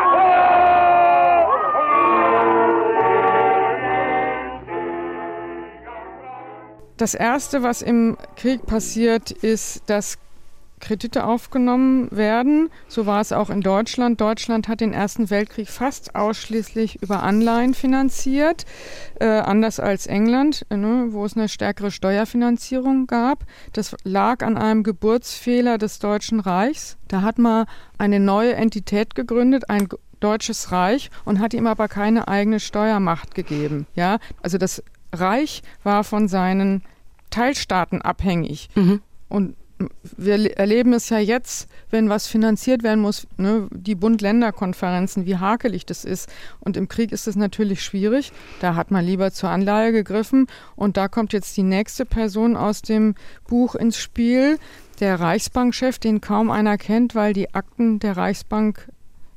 Das 6.97 7.13
Erste, 7.13 7.61
was 7.61 7.81
im 7.81 8.17
Krieg 8.35 8.65
passiert, 8.65 9.31
ist, 9.31 9.83
dass 9.87 10.17
Kredite 10.79 11.25
aufgenommen 11.25 12.09
werden. 12.11 12.69
So 12.87 13.05
war 13.05 13.21
es 13.21 13.31
auch 13.31 13.49
in 13.49 13.61
Deutschland. 13.61 14.21
Deutschland 14.21 14.67
hat 14.67 14.81
den 14.81 14.93
Ersten 14.93 15.29
Weltkrieg 15.29 15.69
fast 15.69 16.15
ausschließlich 16.15 17.01
über 17.01 17.23
Anleihen 17.23 17.73
finanziert, 17.73 18.65
äh, 19.19 19.25
anders 19.25 19.79
als 19.79 20.05
England, 20.05 20.65
äh, 20.69 20.77
ne, 20.77 21.07
wo 21.11 21.25
es 21.25 21.35
eine 21.35 21.49
stärkere 21.49 21.91
Steuerfinanzierung 21.91 23.07
gab. 23.07 23.45
Das 23.73 23.95
lag 24.03 24.43
an 24.43 24.57
einem 24.57 24.83
Geburtsfehler 24.83 25.77
des 25.77 25.99
Deutschen 25.99 26.39
Reichs. 26.39 26.97
Da 27.07 27.21
hat 27.21 27.39
man 27.39 27.65
eine 27.97 28.19
neue 28.19 28.53
Entität 28.53 29.15
gegründet, 29.15 29.69
ein 29.69 29.87
Deutsches 30.19 30.71
Reich 30.71 31.09
und 31.25 31.39
hat 31.39 31.53
ihm 31.53 31.67
aber 31.67 31.87
keine 31.87 32.27
eigene 32.27 32.59
Steuermacht 32.59 33.35
gegeben. 33.35 33.85
Ja, 33.93 34.17
also 34.41 34.57
das 34.57 34.81
Reich 35.11 35.61
war 35.83 36.03
von 36.03 36.27
seinen 36.27 36.83
Teilstaaten 37.29 38.01
abhängig. 38.01 38.69
Mhm. 38.75 39.01
Und 39.29 39.55
wir 40.17 40.57
erleben 40.57 40.93
es 40.93 41.09
ja 41.09 41.19
jetzt, 41.19 41.69
wenn 41.91 42.09
was 42.09 42.27
finanziert 42.27 42.81
werden 42.81 42.99
muss, 42.99 43.27
ne, 43.37 43.67
die 43.71 43.95
Bund-Länder-Konferenzen, 43.95 45.25
wie 45.25 45.37
hakelig 45.37 45.85
das 45.85 46.03
ist. 46.03 46.29
Und 46.59 46.77
im 46.77 46.87
Krieg 46.87 47.11
ist 47.11 47.27
es 47.27 47.35
natürlich 47.35 47.83
schwierig. 47.83 48.31
Da 48.59 48.75
hat 48.75 48.89
man 48.89 49.05
lieber 49.05 49.31
zur 49.31 49.49
Anleihe 49.49 49.91
gegriffen. 49.91 50.47
Und 50.75 50.97
da 50.97 51.07
kommt 51.07 51.33
jetzt 51.33 51.55
die 51.57 51.63
nächste 51.63 52.05
Person 52.05 52.55
aus 52.55 52.81
dem 52.81 53.15
Buch 53.47 53.75
ins 53.75 53.97
Spiel, 53.97 54.57
der 54.99 55.19
Reichsbankchef, 55.19 55.99
den 55.99 56.21
kaum 56.21 56.49
einer 56.49 56.77
kennt, 56.77 57.13
weil 57.13 57.33
die 57.33 57.53
Akten 57.53 57.99
der 57.99 58.17
Reichsbank 58.17 58.87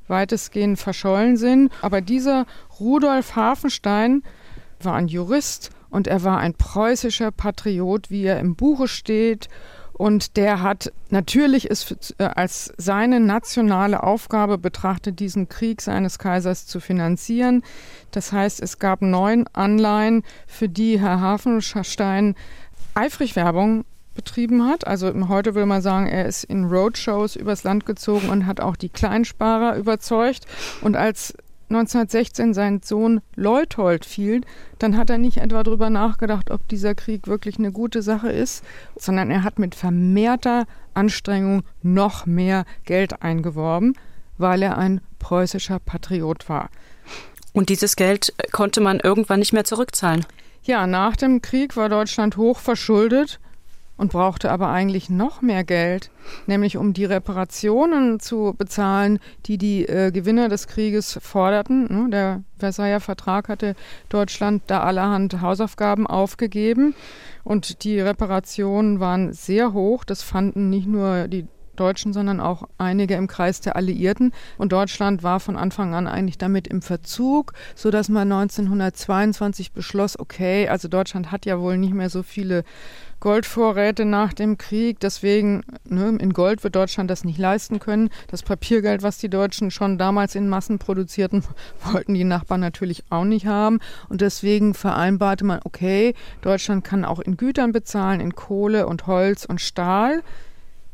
weitestgehend 0.08 0.78
verschollen 0.78 1.36
sind. 1.36 1.70
Aber 1.82 2.00
dieser 2.00 2.46
Rudolf 2.80 3.36
Hafenstein 3.36 4.22
war 4.84 4.94
ein 4.94 5.08
Jurist 5.08 5.70
und 5.90 6.06
er 6.06 6.22
war 6.22 6.38
ein 6.38 6.54
preußischer 6.54 7.30
Patriot, 7.30 8.10
wie 8.10 8.24
er 8.24 8.40
im 8.40 8.54
Buche 8.56 8.88
steht. 8.88 9.48
Und 9.92 10.38
der 10.38 10.62
hat 10.62 10.92
natürlich 11.10 11.70
es 11.70 12.14
äh, 12.16 12.24
als 12.24 12.72
seine 12.78 13.20
nationale 13.20 14.02
Aufgabe 14.02 14.56
betrachtet, 14.56 15.20
diesen 15.20 15.50
Krieg 15.50 15.82
seines 15.82 16.18
Kaisers 16.18 16.66
zu 16.66 16.80
finanzieren. 16.80 17.62
Das 18.10 18.32
heißt, 18.32 18.62
es 18.62 18.78
gab 18.78 19.02
neun 19.02 19.46
Anleihen, 19.52 20.22
für 20.46 20.70
die 20.70 20.98
Herr 20.98 21.20
Hafenstein 21.20 22.34
eifrig 22.94 23.36
Werbung 23.36 23.84
betrieben 24.14 24.66
hat. 24.66 24.86
Also 24.86 25.12
heute 25.28 25.54
will 25.54 25.66
man 25.66 25.82
sagen, 25.82 26.06
er 26.06 26.24
ist 26.24 26.44
in 26.44 26.64
Roadshows 26.64 27.36
übers 27.36 27.64
Land 27.64 27.84
gezogen 27.84 28.30
und 28.30 28.46
hat 28.46 28.60
auch 28.60 28.76
die 28.76 28.88
Kleinsparer 28.88 29.76
überzeugt. 29.76 30.46
Und 30.80 30.96
als 30.96 31.34
1916 31.70 32.52
sein 32.52 32.80
Sohn 32.82 33.20
Leutold 33.36 34.04
fiel, 34.04 34.40
dann 34.78 34.96
hat 34.96 35.08
er 35.08 35.18
nicht 35.18 35.38
etwa 35.38 35.62
darüber 35.62 35.88
nachgedacht, 35.88 36.50
ob 36.50 36.66
dieser 36.68 36.94
Krieg 36.94 37.28
wirklich 37.28 37.58
eine 37.58 37.70
gute 37.70 38.02
Sache 38.02 38.30
ist, 38.30 38.64
sondern 38.96 39.30
er 39.30 39.44
hat 39.44 39.58
mit 39.58 39.74
vermehrter 39.74 40.66
Anstrengung 40.94 41.62
noch 41.82 42.26
mehr 42.26 42.64
Geld 42.84 43.22
eingeworben, 43.22 43.94
weil 44.36 44.62
er 44.62 44.78
ein 44.78 45.00
preußischer 45.20 45.78
Patriot 45.78 46.48
war. 46.48 46.70
Und 47.52 47.68
dieses 47.68 47.96
Geld 47.96 48.34
konnte 48.52 48.80
man 48.80 49.00
irgendwann 49.00 49.38
nicht 49.38 49.52
mehr 49.52 49.64
zurückzahlen. 49.64 50.26
Ja, 50.62 50.86
nach 50.86 51.16
dem 51.16 51.40
Krieg 51.40 51.76
war 51.76 51.88
Deutschland 51.88 52.36
hoch 52.36 52.58
verschuldet 52.58 53.40
und 54.00 54.12
brauchte 54.12 54.50
aber 54.50 54.70
eigentlich 54.70 55.10
noch 55.10 55.42
mehr 55.42 55.62
Geld, 55.62 56.10
nämlich 56.46 56.78
um 56.78 56.94
die 56.94 57.04
Reparationen 57.04 58.18
zu 58.18 58.54
bezahlen, 58.56 59.18
die 59.44 59.58
die 59.58 59.86
äh, 59.86 60.10
Gewinner 60.10 60.48
des 60.48 60.68
Krieges 60.68 61.18
forderten. 61.22 61.86
Ne? 61.90 62.08
Der 62.10 62.42
Versailler 62.56 63.00
Vertrag 63.00 63.50
hatte 63.50 63.74
Deutschland 64.08 64.62
da 64.68 64.80
allerhand 64.84 65.42
Hausaufgaben 65.42 66.06
aufgegeben 66.06 66.94
und 67.44 67.84
die 67.84 68.00
Reparationen 68.00 69.00
waren 69.00 69.34
sehr 69.34 69.74
hoch. 69.74 70.04
Das 70.04 70.22
fanden 70.22 70.70
nicht 70.70 70.86
nur 70.86 71.28
die 71.28 71.46
Deutschen, 71.76 72.12
sondern 72.12 72.40
auch 72.40 72.68
einige 72.78 73.14
im 73.14 73.26
Kreis 73.26 73.60
der 73.60 73.76
Alliierten. 73.76 74.32
Und 74.58 74.72
Deutschland 74.72 75.22
war 75.22 75.40
von 75.40 75.56
Anfang 75.56 75.94
an 75.94 76.06
eigentlich 76.06 76.38
damit 76.38 76.68
im 76.68 76.82
Verzug, 76.82 77.52
sodass 77.74 78.08
man 78.08 78.30
1922 78.30 79.72
beschloss, 79.72 80.18
okay, 80.18 80.68
also 80.68 80.88
Deutschland 80.88 81.32
hat 81.32 81.46
ja 81.46 81.58
wohl 81.58 81.78
nicht 81.78 81.94
mehr 81.94 82.10
so 82.10 82.22
viele 82.22 82.64
Goldvorräte 83.20 84.04
nach 84.04 84.32
dem 84.32 84.58
Krieg. 84.58 84.98
Deswegen, 85.00 85.62
ne, 85.84 86.16
in 86.18 86.32
Gold 86.32 86.64
wird 86.64 86.74
Deutschland 86.74 87.10
das 87.10 87.24
nicht 87.24 87.38
leisten 87.38 87.78
können. 87.78 88.10
Das 88.28 88.42
Papiergeld, 88.42 89.02
was 89.02 89.18
die 89.18 89.28
Deutschen 89.28 89.70
schon 89.70 89.98
damals 89.98 90.34
in 90.34 90.48
Massen 90.48 90.78
produzierten, 90.78 91.44
wollten 91.92 92.14
die 92.14 92.24
Nachbarn 92.24 92.60
natürlich 92.60 93.04
auch 93.10 93.24
nicht 93.24 93.46
haben. 93.46 93.78
Und 94.08 94.20
deswegen 94.20 94.74
vereinbarte 94.74 95.44
man, 95.44 95.60
okay, 95.64 96.14
Deutschland 96.40 96.82
kann 96.82 97.04
auch 97.04 97.20
in 97.20 97.36
Gütern 97.36 97.72
bezahlen, 97.72 98.20
in 98.20 98.34
Kohle 98.34 98.86
und 98.86 99.06
Holz 99.06 99.44
und 99.44 99.60
Stahl. 99.60 100.22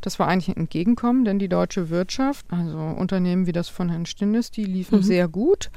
Das 0.01 0.19
war 0.19 0.27
eigentlich 0.27 0.49
ein 0.49 0.61
Entgegenkommen, 0.61 1.25
denn 1.25 1.39
die 1.39 1.49
deutsche 1.49 1.89
Wirtschaft, 1.89 2.45
also 2.49 2.77
Unternehmen 2.77 3.47
wie 3.47 3.51
das 3.51 3.67
von 3.67 3.89
Herrn 3.89 4.05
Stinnes, 4.05 4.51
die 4.51 4.65
liefen 4.65 4.99
mhm. 4.99 5.03
sehr 5.03 5.27
gut. 5.27 5.71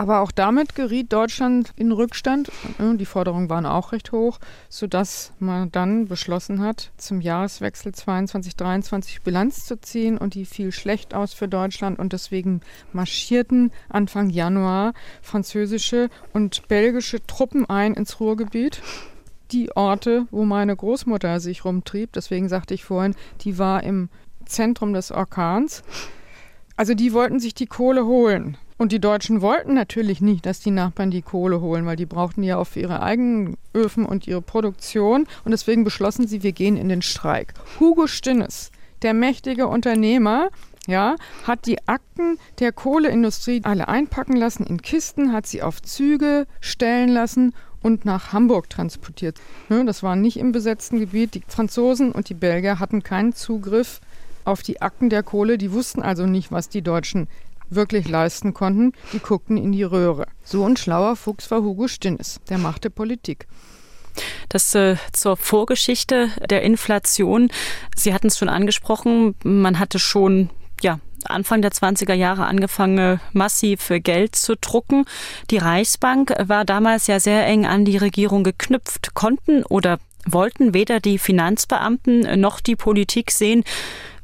Aber 0.00 0.20
auch 0.20 0.32
damit 0.32 0.74
geriet 0.74 1.12
Deutschland 1.12 1.74
in 1.76 1.92
Rückstand. 1.92 2.50
Die 2.78 3.04
Forderungen 3.04 3.50
waren 3.50 3.66
auch 3.66 3.92
recht 3.92 4.12
hoch, 4.12 4.38
sodass 4.70 5.34
man 5.38 5.70
dann 5.72 6.08
beschlossen 6.08 6.62
hat, 6.62 6.90
zum 6.96 7.20
Jahreswechsel 7.20 7.92
22-23 7.92 9.22
Bilanz 9.22 9.66
zu 9.66 9.78
ziehen 9.78 10.16
und 10.16 10.32
die 10.32 10.46
fiel 10.46 10.72
schlecht 10.72 11.12
aus 11.12 11.34
für 11.34 11.48
Deutschland 11.48 11.98
und 11.98 12.14
deswegen 12.14 12.62
marschierten 12.94 13.72
Anfang 13.90 14.30
Januar 14.30 14.94
französische 15.20 16.08
und 16.32 16.66
belgische 16.68 17.26
Truppen 17.26 17.68
ein 17.68 17.92
ins 17.92 18.20
Ruhrgebiet. 18.20 18.80
Die 19.52 19.76
Orte, 19.76 20.24
wo 20.30 20.46
meine 20.46 20.74
Großmutter 20.74 21.40
sich 21.40 21.66
rumtrieb, 21.66 22.14
deswegen 22.14 22.48
sagte 22.48 22.72
ich 22.72 22.84
vorhin, 22.84 23.14
die 23.42 23.58
war 23.58 23.82
im 23.82 24.08
Zentrum 24.46 24.94
des 24.94 25.12
Orkans. 25.12 25.82
Also 26.74 26.94
die 26.94 27.12
wollten 27.12 27.38
sich 27.38 27.52
die 27.52 27.66
Kohle 27.66 28.06
holen. 28.06 28.56
Und 28.80 28.92
die 28.92 28.98
Deutschen 28.98 29.42
wollten 29.42 29.74
natürlich 29.74 30.22
nicht, 30.22 30.46
dass 30.46 30.60
die 30.60 30.70
Nachbarn 30.70 31.10
die 31.10 31.20
Kohle 31.20 31.60
holen, 31.60 31.84
weil 31.84 31.96
die 31.96 32.06
brauchten 32.06 32.42
ja 32.42 32.56
auch 32.56 32.64
für 32.64 32.80
ihre 32.80 33.02
eigenen 33.02 33.58
Öfen 33.74 34.06
und 34.06 34.26
ihre 34.26 34.40
Produktion. 34.40 35.26
Und 35.44 35.50
deswegen 35.50 35.84
beschlossen 35.84 36.26
sie, 36.26 36.42
wir 36.42 36.52
gehen 36.52 36.78
in 36.78 36.88
den 36.88 37.02
Streik. 37.02 37.52
Hugo 37.78 38.06
Stinnes, 38.06 38.70
der 39.02 39.12
mächtige 39.12 39.66
Unternehmer, 39.66 40.48
ja, 40.86 41.16
hat 41.46 41.66
die 41.66 41.86
Akten 41.88 42.38
der 42.58 42.72
Kohleindustrie 42.72 43.60
alle 43.64 43.86
einpacken 43.88 44.34
lassen 44.34 44.64
in 44.64 44.80
Kisten, 44.80 45.34
hat 45.34 45.46
sie 45.46 45.60
auf 45.60 45.82
Züge 45.82 46.46
stellen 46.62 47.10
lassen 47.10 47.52
und 47.82 48.06
nach 48.06 48.32
Hamburg 48.32 48.70
transportiert. 48.70 49.38
Ne, 49.68 49.84
das 49.84 50.02
war 50.02 50.16
nicht 50.16 50.38
im 50.38 50.52
besetzten 50.52 51.00
Gebiet. 51.00 51.34
Die 51.34 51.42
Franzosen 51.46 52.12
und 52.12 52.30
die 52.30 52.34
Belgier 52.34 52.78
hatten 52.78 53.02
keinen 53.02 53.34
Zugriff 53.34 54.00
auf 54.46 54.62
die 54.62 54.80
Akten 54.80 55.10
der 55.10 55.22
Kohle. 55.22 55.58
Die 55.58 55.70
wussten 55.70 56.00
also 56.00 56.24
nicht, 56.24 56.50
was 56.50 56.70
die 56.70 56.80
Deutschen 56.80 57.28
wirklich 57.70 58.08
leisten 58.08 58.54
konnten, 58.54 58.92
die 59.12 59.18
guckten 59.18 59.56
in 59.56 59.72
die 59.72 59.82
Röhre. 59.82 60.26
So 60.44 60.64
ein 60.64 60.76
schlauer 60.76 61.16
Fuchs 61.16 61.50
war 61.50 61.62
Hugo 61.62 61.88
Stinnes, 61.88 62.40
der 62.48 62.58
machte 62.58 62.90
Politik. 62.90 63.46
Das 64.48 64.74
äh, 64.74 64.96
zur 65.12 65.36
Vorgeschichte 65.36 66.30
der 66.48 66.62
Inflation. 66.62 67.48
Sie 67.96 68.12
hatten 68.12 68.26
es 68.26 68.38
schon 68.38 68.48
angesprochen, 68.48 69.34
man 69.44 69.78
hatte 69.78 69.98
schon 69.98 70.50
ja, 70.82 70.98
Anfang 71.24 71.62
der 71.62 71.72
20er 71.72 72.14
Jahre 72.14 72.46
angefangen, 72.46 73.20
massiv 73.32 73.92
Geld 74.02 74.36
zu 74.36 74.56
drucken. 74.56 75.04
Die 75.50 75.58
Reichsbank 75.58 76.34
war 76.42 76.64
damals 76.64 77.06
ja 77.06 77.20
sehr 77.20 77.46
eng 77.46 77.66
an 77.66 77.84
die 77.84 77.98
Regierung 77.98 78.44
geknüpft, 78.44 79.14
konnten 79.14 79.64
oder 79.64 79.98
wollten 80.26 80.74
weder 80.74 81.00
die 81.00 81.18
Finanzbeamten 81.18 82.40
noch 82.40 82.60
die 82.60 82.76
Politik 82.76 83.30
sehen, 83.30 83.64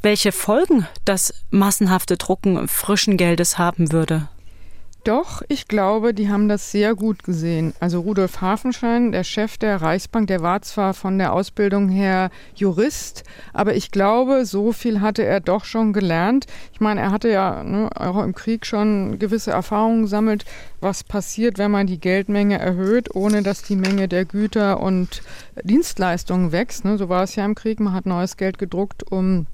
welche 0.07 0.31
Folgen 0.31 0.87
das 1.05 1.35
massenhafte 1.51 2.17
Drucken 2.17 2.69
frischen 2.69 3.17
Geldes 3.17 3.59
haben 3.59 3.91
würde. 3.91 4.29
Doch, 5.03 5.43
ich 5.49 5.67
glaube, 5.67 6.15
die 6.15 6.31
haben 6.31 6.49
das 6.49 6.71
sehr 6.71 6.95
gut 6.95 7.25
gesehen. 7.25 7.75
Also 7.81 7.99
Rudolf 7.99 8.41
Hafenschein, 8.41 9.11
der 9.11 9.25
Chef 9.25 9.59
der 9.59 9.83
Reichsbank, 9.83 10.29
der 10.29 10.43
war 10.43 10.63
zwar 10.63 10.95
von 10.95 11.19
der 11.19 11.33
Ausbildung 11.33 11.89
her 11.89 12.31
Jurist, 12.55 13.25
aber 13.53 13.75
ich 13.75 13.91
glaube, 13.91 14.47
so 14.47 14.71
viel 14.73 15.01
hatte 15.01 15.25
er 15.25 15.41
doch 15.41 15.65
schon 15.65 15.93
gelernt. 15.93 16.47
Ich 16.73 16.79
meine, 16.79 17.01
er 17.01 17.11
hatte 17.11 17.29
ja 17.29 17.65
ne, 17.65 17.91
auch 17.93 18.23
im 18.23 18.33
Krieg 18.33 18.65
schon 18.65 19.19
gewisse 19.19 19.51
Erfahrungen 19.51 20.03
gesammelt, 20.03 20.45
was 20.81 21.03
passiert, 21.03 21.59
wenn 21.59 21.73
man 21.73 21.89
die 21.89 21.99
Geldmenge 21.99 22.61
erhöht, 22.61 23.13
ohne 23.13 23.43
dass 23.43 23.65
die 23.65 23.77
Menge 23.77 24.07
der 24.07 24.25
Güter 24.25 24.79
und 24.79 25.23
Dienstleistungen 25.65 26.53
wächst. 26.53 26.85
Ne? 26.85 26.97
So 26.97 27.09
war 27.09 27.25
es 27.25 27.35
ja 27.35 27.45
im 27.45 27.57
Krieg. 27.57 27.81
Man 27.81 27.93
hat 27.93 28.07
neues 28.07 28.37
Geld 28.37 28.59
gedruckt, 28.59 29.03
um 29.11 29.49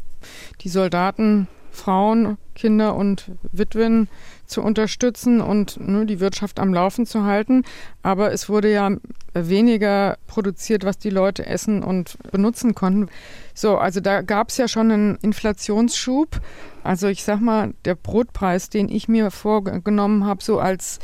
die 0.60 0.68
Soldaten 0.68 1.48
Frauen, 1.72 2.36
Kinder 2.54 2.94
und 2.94 3.30
Witwen 3.50 4.08
zu 4.46 4.62
unterstützen 4.62 5.40
und 5.40 5.80
ne, 5.80 6.04
die 6.04 6.20
Wirtschaft 6.20 6.60
am 6.60 6.74
Laufen 6.74 7.06
zu 7.06 7.24
halten. 7.24 7.64
Aber 8.02 8.32
es 8.32 8.48
wurde 8.48 8.70
ja 8.70 8.90
weniger 9.32 10.18
produziert, 10.26 10.84
was 10.84 10.98
die 10.98 11.10
Leute 11.10 11.46
essen 11.46 11.82
und 11.82 12.18
benutzen 12.30 12.74
konnten. 12.74 13.08
So, 13.54 13.78
also 13.78 14.00
da 14.00 14.20
gab 14.20 14.50
es 14.50 14.58
ja 14.58 14.68
schon 14.68 14.92
einen 14.92 15.16
Inflationsschub. 15.16 16.40
Also 16.84 17.08
ich 17.08 17.24
sag 17.24 17.40
mal, 17.40 17.72
der 17.86 17.94
Brotpreis, 17.94 18.68
den 18.68 18.90
ich 18.90 19.08
mir 19.08 19.30
vorgenommen 19.30 20.26
habe, 20.26 20.44
so 20.44 20.60
als 20.60 20.98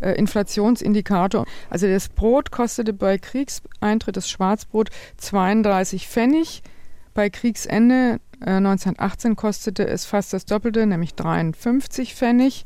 äh, 0.00 0.12
Inflationsindikator. 0.12 1.46
Also 1.70 1.86
das 1.86 2.10
Brot 2.10 2.50
kostete 2.50 2.92
bei 2.92 3.16
Kriegseintritt, 3.16 4.16
das 4.16 4.28
Schwarzbrot, 4.28 4.90
32 5.16 6.08
Pfennig. 6.08 6.62
Bei 7.14 7.30
Kriegsende 7.30 8.20
1918 8.40 9.32
äh, 9.32 9.34
kostete 9.34 9.86
es 9.86 10.04
fast 10.04 10.32
das 10.32 10.46
Doppelte, 10.46 10.86
nämlich 10.86 11.14
53 11.14 12.14
Pfennig. 12.14 12.64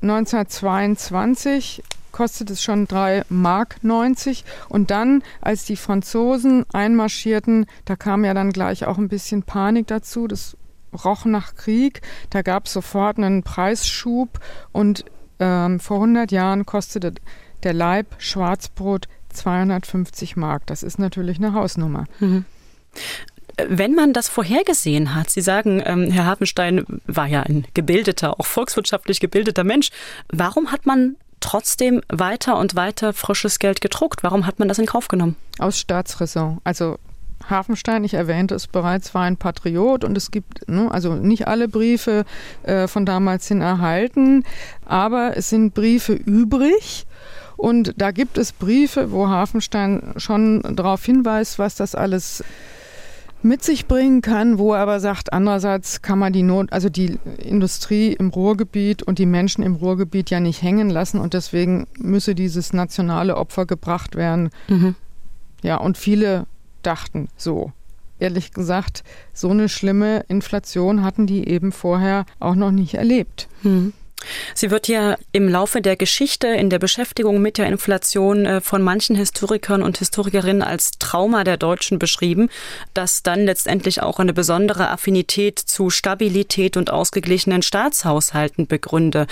1922 0.00 1.82
kostet 2.10 2.50
es 2.50 2.62
schon 2.62 2.86
3 2.86 3.24
Mark 3.28 3.76
90 3.82 4.44
und 4.68 4.90
dann, 4.90 5.22
als 5.40 5.64
die 5.64 5.76
Franzosen 5.76 6.66
einmarschierten, 6.72 7.66
da 7.84 7.96
kam 7.96 8.24
ja 8.24 8.34
dann 8.34 8.52
gleich 8.52 8.84
auch 8.84 8.98
ein 8.98 9.08
bisschen 9.08 9.42
Panik 9.42 9.86
dazu, 9.86 10.28
das 10.28 10.56
roch 11.04 11.24
nach 11.24 11.54
Krieg, 11.54 12.02
da 12.30 12.42
gab 12.42 12.66
es 12.66 12.74
sofort 12.74 13.16
einen 13.16 13.42
Preisschub 13.42 14.40
und 14.72 15.06
ähm, 15.38 15.80
vor 15.80 15.96
100 15.96 16.30
Jahren 16.30 16.66
kostete 16.66 17.14
der 17.62 17.72
Leib 17.72 18.06
Schwarzbrot 18.18 19.08
250 19.30 20.36
Mark. 20.36 20.66
Das 20.66 20.82
ist 20.82 20.98
natürlich 20.98 21.38
eine 21.38 21.54
Hausnummer. 21.54 22.04
Mhm. 22.20 22.44
Wenn 23.68 23.94
man 23.94 24.12
das 24.12 24.28
vorhergesehen 24.28 25.14
hat, 25.14 25.30
Sie 25.30 25.40
sagen, 25.40 25.82
ähm, 25.84 26.10
Herr 26.10 26.26
Hafenstein 26.26 26.84
war 27.06 27.26
ja 27.26 27.42
ein 27.42 27.66
gebildeter, 27.74 28.38
auch 28.38 28.46
volkswirtschaftlich 28.46 29.20
gebildeter 29.20 29.64
Mensch, 29.64 29.90
warum 30.28 30.72
hat 30.72 30.86
man 30.86 31.16
trotzdem 31.40 32.00
weiter 32.08 32.58
und 32.58 32.76
weiter 32.76 33.12
frisches 33.12 33.58
Geld 33.58 33.80
gedruckt? 33.80 34.22
Warum 34.22 34.46
hat 34.46 34.58
man 34.58 34.68
das 34.68 34.78
in 34.78 34.86
Kauf 34.86 35.08
genommen? 35.08 35.36
Aus 35.58 35.78
Staatsräson. 35.78 36.60
Also 36.64 36.98
Hafenstein, 37.50 38.04
ich 38.04 38.14
erwähnte 38.14 38.54
es 38.54 38.66
bereits, 38.66 39.14
war 39.14 39.22
ein 39.22 39.36
Patriot 39.36 40.04
und 40.04 40.16
es 40.16 40.30
gibt, 40.30 40.68
ne, 40.68 40.90
also 40.90 41.14
nicht 41.14 41.48
alle 41.48 41.68
Briefe 41.68 42.24
äh, 42.62 42.86
von 42.86 43.04
damals 43.04 43.48
sind 43.48 43.60
erhalten, 43.60 44.44
aber 44.86 45.36
es 45.36 45.50
sind 45.50 45.74
Briefe 45.74 46.12
übrig. 46.12 47.06
Und 47.56 47.94
da 47.96 48.10
gibt 48.10 48.38
es 48.38 48.52
Briefe, 48.52 49.12
wo 49.12 49.28
Hafenstein 49.28 50.14
schon 50.16 50.62
darauf 50.62 51.04
hinweist, 51.04 51.58
was 51.58 51.76
das 51.76 51.94
alles 51.94 52.42
mit 53.44 53.62
sich 53.62 53.86
bringen 53.86 54.22
kann, 54.22 54.58
wo 54.58 54.72
er 54.74 54.80
aber 54.80 55.00
sagt, 55.00 55.32
andererseits 55.32 56.02
kann 56.02 56.18
man 56.18 56.32
die 56.32 56.42
Not, 56.42 56.72
also 56.72 56.88
die 56.88 57.18
Industrie 57.38 58.12
im 58.12 58.28
Ruhrgebiet 58.28 59.02
und 59.02 59.18
die 59.18 59.26
Menschen 59.26 59.62
im 59.62 59.74
Ruhrgebiet 59.74 60.30
ja 60.30 60.40
nicht 60.40 60.62
hängen 60.62 60.90
lassen 60.90 61.20
und 61.20 61.34
deswegen 61.34 61.86
müsse 61.98 62.34
dieses 62.34 62.72
nationale 62.72 63.36
Opfer 63.36 63.66
gebracht 63.66 64.16
werden. 64.16 64.50
Mhm. 64.68 64.94
Ja, 65.62 65.76
und 65.76 65.96
viele 65.98 66.46
dachten 66.82 67.28
so. 67.36 67.72
Ehrlich 68.18 68.52
gesagt, 68.52 69.02
so 69.32 69.50
eine 69.50 69.68
schlimme 69.68 70.24
Inflation 70.28 71.02
hatten 71.02 71.26
die 71.26 71.48
eben 71.48 71.72
vorher 71.72 72.24
auch 72.38 72.54
noch 72.54 72.70
nicht 72.70 72.94
erlebt. 72.94 73.48
Mhm. 73.62 73.92
Sie 74.54 74.70
wird 74.70 74.88
ja 74.88 75.16
im 75.32 75.48
Laufe 75.48 75.80
der 75.80 75.96
Geschichte 75.96 76.48
in 76.48 76.70
der 76.70 76.78
Beschäftigung 76.78 77.40
mit 77.40 77.58
der 77.58 77.66
Inflation 77.66 78.46
äh, 78.46 78.60
von 78.60 78.82
manchen 78.82 79.16
Historikern 79.16 79.82
und 79.82 79.98
Historikerinnen 79.98 80.62
als 80.62 80.92
Trauma 80.98 81.44
der 81.44 81.56
Deutschen 81.56 81.98
beschrieben, 81.98 82.48
das 82.94 83.22
dann 83.22 83.44
letztendlich 83.44 84.02
auch 84.02 84.18
eine 84.18 84.32
besondere 84.32 84.90
Affinität 84.90 85.58
zu 85.58 85.90
Stabilität 85.90 86.76
und 86.76 86.90
ausgeglichenen 86.90 87.62
Staatshaushalten 87.62 88.66
begründe. 88.66 89.26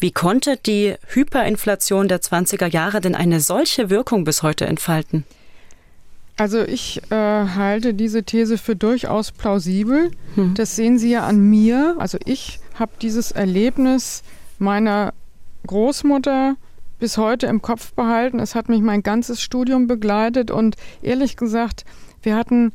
Wie 0.00 0.10
konnte 0.10 0.58
die 0.66 0.94
Hyperinflation 1.08 2.08
der 2.08 2.20
20er 2.20 2.66
Jahre 2.66 3.00
denn 3.00 3.14
eine 3.14 3.40
solche 3.40 3.90
Wirkung 3.90 4.24
bis 4.24 4.42
heute 4.42 4.66
entfalten? 4.66 5.24
Also 6.36 6.62
ich 6.62 7.00
äh, 7.10 7.14
halte 7.14 7.94
diese 7.94 8.24
These 8.24 8.58
für 8.58 8.74
durchaus 8.74 9.30
plausibel. 9.30 10.10
Hm. 10.34 10.54
Das 10.54 10.74
sehen 10.74 10.98
Sie 10.98 11.10
ja 11.10 11.26
an 11.26 11.40
mir. 11.40 11.96
Also 11.98 12.18
ich 12.24 12.58
habe 12.74 12.92
dieses 13.00 13.30
Erlebnis 13.30 14.22
meiner 14.58 15.12
Großmutter 15.66 16.56
bis 16.98 17.18
heute 17.18 17.46
im 17.46 17.62
Kopf 17.62 17.92
behalten. 17.92 18.40
Es 18.40 18.54
hat 18.54 18.68
mich 18.68 18.80
mein 18.80 19.02
ganzes 19.02 19.40
Studium 19.40 19.86
begleitet 19.86 20.50
und 20.50 20.76
ehrlich 21.02 21.36
gesagt, 21.36 21.84
wir 22.22 22.34
hatten 22.34 22.72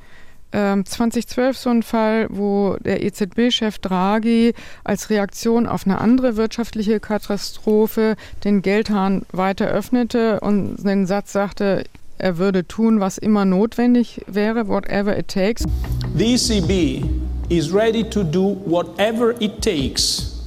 ähm, 0.51 0.85
2012 0.85 1.57
so 1.57 1.69
einen 1.69 1.83
Fall, 1.83 2.27
wo 2.29 2.77
der 2.79 3.03
EZB-Chef 3.03 3.79
Draghi 3.79 4.53
als 4.83 5.09
Reaktion 5.09 5.67
auf 5.67 5.85
eine 5.85 5.99
andere 5.99 6.37
wirtschaftliche 6.37 6.99
Katastrophe 6.99 8.15
den 8.43 8.61
Geldhahn 8.61 9.25
weiter 9.31 9.67
öffnete 9.67 10.39
und 10.39 10.77
den 10.77 11.05
Satz 11.05 11.31
sagte, 11.31 11.83
er 12.19 12.37
würde 12.37 12.67
tun, 12.67 12.99
was 12.99 13.17
immer 13.17 13.45
notwendig 13.45 14.21
wäre, 14.27 14.67
whatever 14.67 15.17
it 15.17 15.27
takes. 15.27 15.63
The 16.15 16.33
ECB 16.35 17.05
is 17.49 17.73
ready 17.73 18.03
to 18.09 18.23
do 18.23 18.57
whatever 18.65 19.33
it 19.41 19.61
takes 19.61 20.45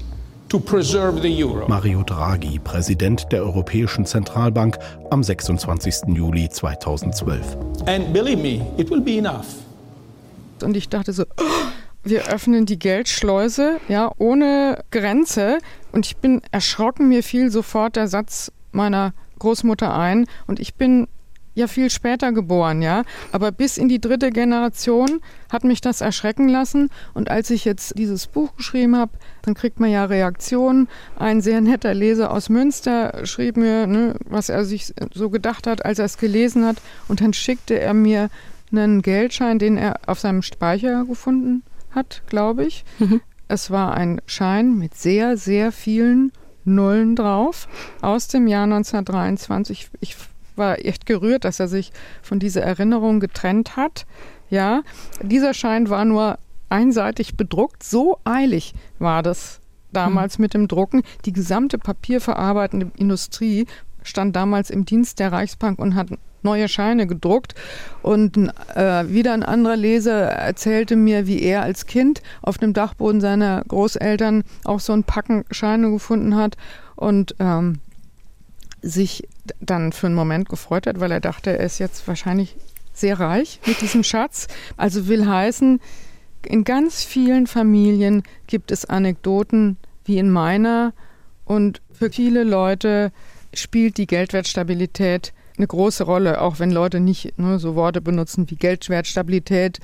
to 0.49 0.59
preserve 0.59 1.23
the 1.23 1.43
euro. 1.43 1.67
Mario 1.67 2.03
Draghi, 2.03 2.59
Präsident 2.59 3.33
der 3.33 3.43
Europäischen 3.43 4.05
Zentralbank 4.05 4.79
am 5.11 5.23
26. 5.23 6.15
Juli 6.15 6.49
2012. 6.49 7.57
And 7.87 8.13
believe 8.13 8.43
me, 8.43 8.61
it 8.77 8.91
will 8.91 9.01
be 9.01 9.17
enough. 9.17 9.47
Und 10.63 10.77
ich 10.77 10.91
dachte 10.91 11.13
so, 11.13 11.25
oh, 11.39 11.45
wir 12.05 12.29
öffnen 12.29 12.67
die 12.67 12.79
Geldschleuse, 12.79 13.81
ja, 13.89 14.13
ohne 14.19 14.85
Grenze. 14.91 15.59
Und 15.91 16.05
ich 16.05 16.19
bin 16.19 16.43
erschrocken, 16.51 17.09
mir 17.09 17.23
fiel 17.23 17.51
sofort 17.51 17.97
der 17.97 18.09
Satz 18.09 18.53
meiner 18.73 19.15
Großmutter 19.39 19.97
ein. 19.97 20.27
Und 20.47 20.61
ich 20.61 20.75
bin 20.75 21.09
ja 21.55 21.67
viel 21.67 21.91
später 21.91 22.33
geboren, 22.33 22.83
ja. 22.83 23.05
Aber 23.31 23.53
bis 23.53 23.77
in 23.79 23.89
die 23.89 24.01
dritte 24.01 24.31
Generation 24.31 25.21
hat 25.51 25.65
mich 25.65 25.81
das 25.81 26.01
erschrecken 26.01 26.49
lassen. 26.49 26.91
Und 27.15 27.31
als 27.31 27.51
ich 27.51 27.65
jetzt 27.65 27.99
dieses 27.99 28.27
Buch 28.27 28.57
geschrieben 28.57 28.97
habe, 28.97 29.13
dann 29.43 29.55
kriegt 29.55 29.81
man 29.81 29.91
ja 29.91 30.05
Reaktionen. 30.05 30.89
Ein 31.19 31.41
sehr 31.41 31.61
netter 31.61 31.95
Leser 31.95 32.31
aus 32.31 32.49
Münster 32.49 33.27
schrieb 33.27 33.57
mir, 33.57 33.87
ne, 33.87 34.15
was 34.25 34.49
er 34.49 34.65
sich 34.65 34.95
so 35.13 35.31
gedacht 35.31 35.67
hat, 35.67 35.85
als 35.85 35.99
er 35.99 36.07
es 36.07 36.19
gelesen 36.19 36.65
hat. 36.65 36.77
Und 37.09 37.21
dann 37.21 37.33
schickte 37.33 37.79
er 37.79 37.95
mir 37.95 38.31
einen 38.71 39.03
Geldschein, 39.03 39.59
den 39.59 39.77
er 39.77 40.01
auf 40.07 40.21
seinem 40.21 40.43
Speicher 40.43 41.05
gefunden 41.05 41.63
hat, 41.91 42.23
glaube 42.27 42.65
ich. 42.65 42.85
Mhm. 42.99 43.21
Es 43.49 43.71
war 43.71 43.95
ein 43.95 44.21
Schein 44.25 44.79
mit 44.79 44.95
sehr, 44.95 45.37
sehr 45.37 45.73
vielen 45.73 46.33
Nullen 46.65 47.17
drauf 47.17 47.69
aus 48.01 48.29
dem 48.29 48.47
Jahr 48.47 48.65
1923. 48.65 49.91
Ich 50.01 50.17
war 50.63 50.79
echt 50.85 51.07
gerührt, 51.07 51.45
dass 51.45 51.59
er 51.59 51.67
sich 51.67 51.93
von 52.23 52.39
dieser 52.39 52.63
Erinnerung 52.63 53.19
getrennt 53.19 53.77
hat. 53.77 54.07
Ja, 54.49 54.83
dieser 55.21 55.55
Schein 55.55 55.91
war 55.91 56.05
nur 56.05 56.39
einseitig 56.69 57.37
bedruckt. 57.37 57.83
So 57.83 58.19
eilig 58.25 58.75
war 59.01 59.25
das 59.25 59.61
damals 59.93 60.37
hm. 60.37 60.43
mit 60.43 60.55
dem 60.55 60.69
Drucken. 60.69 61.03
Die 61.25 61.33
gesamte 61.33 61.79
papierverarbeitende 61.79 62.93
Industrie 62.97 63.67
stand 64.03 64.37
damals 64.37 64.71
im 64.71 64.85
Dienst 64.85 65.19
der 65.19 65.33
Reichsbank 65.33 65.79
und 65.79 65.97
hat 65.97 66.09
neue 66.43 66.69
Scheine 66.69 67.07
gedruckt. 67.07 67.55
Und 68.03 68.37
äh, 68.75 69.09
wieder 69.09 69.33
ein 69.33 69.43
anderer 69.43 69.77
Leser 69.77 70.29
erzählte 70.29 70.97
mir, 70.97 71.27
wie 71.27 71.43
er 71.43 71.63
als 71.63 71.87
Kind 71.87 72.23
auf 72.41 72.59
dem 72.59 72.73
Dachboden 72.73 73.21
seiner 73.21 73.63
Großeltern 73.67 74.45
auch 74.65 74.81
so 74.81 74.93
ein 74.93 75.05
Packen 75.05 75.45
Scheine 75.51 75.91
gefunden 75.91 76.37
hat. 76.37 76.57
Und 76.97 77.35
ähm, 77.39 77.81
sich 78.83 79.29
dann 79.61 79.93
für 79.93 80.07
einen 80.07 80.17
Moment 80.17 80.49
gefreut 80.49 80.87
hat, 80.87 81.01
weil 81.01 81.13
er 81.13 81.21
dachte, 81.21 81.57
er 81.57 81.65
ist 81.65 81.79
jetzt 81.79 82.07
wahrscheinlich 82.07 82.57
sehr 82.93 83.19
reich 83.19 83.61
mit 83.67 83.81
diesem 83.81 84.03
Schatz. 84.03 84.49
Also 84.77 85.09
will 85.09 85.27
heißen, 85.27 85.81
in 86.47 86.65
ganz 86.65 87.05
vielen 87.05 87.47
Familien 87.47 88.23
gibt 88.47 88.71
es 88.71 88.85
Anekdoten 88.85 89.77
wie 90.05 90.19
in 90.19 90.31
meiner 90.31 90.93
und 91.45 91.81
für 91.93 92.11
viele 92.11 92.45
Leute 92.45 93.13
spielt 93.55 93.97
die 93.99 94.07
Geldwertstabilität 94.07 95.33
eine 95.57 95.67
große 95.67 96.05
Rolle, 96.05 96.41
auch 96.41 96.59
wenn 96.59 96.71
Leute 96.71 96.99
nicht 96.99 97.39
ne, 97.39 97.59
so 97.59 97.75
Worte 97.75 98.01
benutzen 98.01 98.51
wie 98.51 98.57
Geldwertstabilität. 98.57 99.79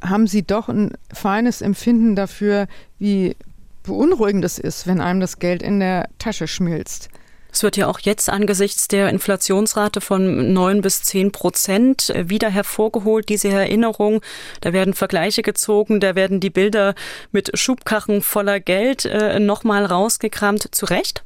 haben 0.00 0.28
sie 0.28 0.42
doch 0.42 0.68
ein 0.68 0.92
feines 1.12 1.60
Empfinden 1.60 2.14
dafür, 2.14 2.68
wie 2.98 3.34
beunruhigend 3.82 4.44
es 4.44 4.58
ist, 4.58 4.86
wenn 4.86 5.00
einem 5.00 5.18
das 5.18 5.38
Geld 5.38 5.62
in 5.62 5.80
der 5.80 6.08
Tasche 6.18 6.46
schmilzt. 6.46 7.08
Es 7.50 7.62
wird 7.62 7.76
ja 7.76 7.86
auch 7.86 7.98
jetzt 8.00 8.28
angesichts 8.28 8.88
der 8.88 9.08
Inflationsrate 9.08 10.00
von 10.00 10.52
neun 10.52 10.80
bis 10.82 11.02
zehn 11.02 11.32
Prozent 11.32 12.10
äh, 12.10 12.28
wieder 12.28 12.50
hervorgeholt, 12.50 13.28
diese 13.28 13.48
Erinnerung. 13.48 14.20
Da 14.60 14.72
werden 14.72 14.94
Vergleiche 14.94 15.42
gezogen, 15.42 16.00
da 16.00 16.14
werden 16.14 16.40
die 16.40 16.50
Bilder 16.50 16.94
mit 17.32 17.58
Schubkachen 17.58 18.22
voller 18.22 18.60
Geld 18.60 19.04
äh, 19.04 19.40
nochmal 19.40 19.84
rausgekramt. 19.84 20.74
Zu 20.74 20.86
Recht? 20.86 21.24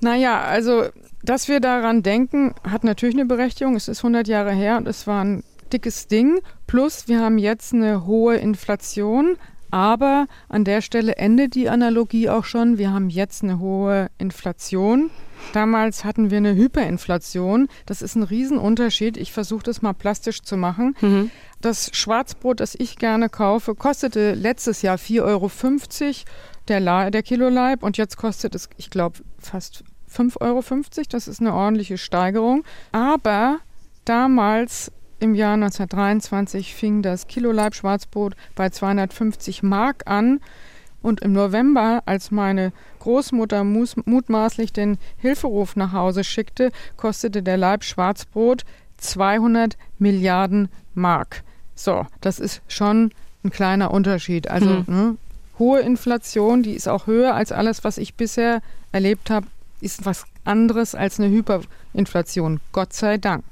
Naja, 0.00 0.42
also, 0.42 0.86
dass 1.22 1.48
wir 1.48 1.60
daran 1.60 2.02
denken, 2.02 2.54
hat 2.68 2.84
natürlich 2.84 3.14
eine 3.14 3.24
Berechtigung. 3.24 3.76
Es 3.76 3.88
ist 3.88 4.00
100 4.00 4.28
Jahre 4.28 4.52
her 4.52 4.76
und 4.76 4.86
es 4.86 5.06
war 5.06 5.24
ein 5.24 5.42
dickes 5.72 6.06
Ding. 6.06 6.40
Plus, 6.66 7.08
wir 7.08 7.20
haben 7.20 7.38
jetzt 7.38 7.72
eine 7.72 8.06
hohe 8.06 8.36
Inflation. 8.36 9.36
Aber 9.70 10.26
an 10.48 10.64
der 10.64 10.80
Stelle 10.80 11.16
endet 11.16 11.54
die 11.54 11.68
Analogie 11.68 12.28
auch 12.28 12.44
schon. 12.44 12.78
Wir 12.78 12.92
haben 12.92 13.10
jetzt 13.10 13.42
eine 13.42 13.58
hohe 13.58 14.08
Inflation. 14.18 15.10
Damals 15.52 16.04
hatten 16.04 16.30
wir 16.30 16.38
eine 16.38 16.54
Hyperinflation. 16.54 17.68
Das 17.84 18.02
ist 18.02 18.14
ein 18.14 18.22
Riesenunterschied. 18.22 19.16
Ich 19.16 19.32
versuche 19.32 19.62
das 19.62 19.82
mal 19.82 19.92
plastisch 19.92 20.42
zu 20.42 20.56
machen. 20.56 20.96
Mhm. 21.00 21.30
Das 21.60 21.90
Schwarzbrot, 21.94 22.60
das 22.60 22.74
ich 22.74 22.96
gerne 22.96 23.28
kaufe, 23.28 23.74
kostete 23.74 24.34
letztes 24.34 24.82
Jahr 24.82 24.96
4,50 24.96 25.22
Euro 25.22 25.50
der, 26.68 27.10
der 27.10 27.22
Kiloleib 27.22 27.82
und 27.82 27.96
jetzt 27.96 28.16
kostet 28.16 28.54
es, 28.54 28.68
ich 28.76 28.90
glaube, 28.90 29.18
fast 29.38 29.84
5,50 30.12 30.40
Euro. 30.40 30.62
Das 31.10 31.28
ist 31.28 31.40
eine 31.40 31.54
ordentliche 31.54 31.98
Steigerung. 31.98 32.64
Aber 32.92 33.58
damals 34.04 34.92
im 35.18 35.34
Jahr 35.34 35.54
1923 35.54 36.74
fing 36.74 37.02
das 37.02 37.26
Kilo 37.26 37.52
Leib 37.52 37.74
Schwarzbrot 37.74 38.34
bei 38.54 38.70
250 38.70 39.62
Mark 39.62 40.02
an. 40.06 40.40
Und 41.02 41.20
im 41.20 41.32
November, 41.32 42.02
als 42.06 42.30
meine 42.30 42.72
Großmutter 42.98 43.62
mutmaßlich 43.62 44.72
den 44.72 44.98
Hilferuf 45.18 45.76
nach 45.76 45.92
Hause 45.92 46.24
schickte, 46.24 46.72
kostete 46.96 47.42
der 47.42 47.56
Leib 47.56 47.84
Schwarzbrot 47.84 48.64
200 48.96 49.76
Milliarden 49.98 50.68
Mark. 50.94 51.44
So, 51.74 52.06
das 52.20 52.40
ist 52.40 52.62
schon 52.66 53.12
ein 53.44 53.50
kleiner 53.50 53.92
Unterschied. 53.92 54.48
Also 54.48 54.66
mhm. 54.66 54.84
ne, 54.88 55.16
hohe 55.58 55.80
Inflation, 55.80 56.62
die 56.62 56.72
ist 56.72 56.88
auch 56.88 57.06
höher 57.06 57.34
als 57.34 57.52
alles, 57.52 57.84
was 57.84 57.98
ich 57.98 58.14
bisher 58.14 58.60
erlebt 58.92 59.30
habe, 59.30 59.46
ist 59.80 60.04
was 60.06 60.24
anderes 60.44 60.94
als 60.94 61.20
eine 61.20 61.30
Hyperinflation. 61.30 62.60
Gott 62.72 62.92
sei 62.92 63.18
Dank. 63.18 63.44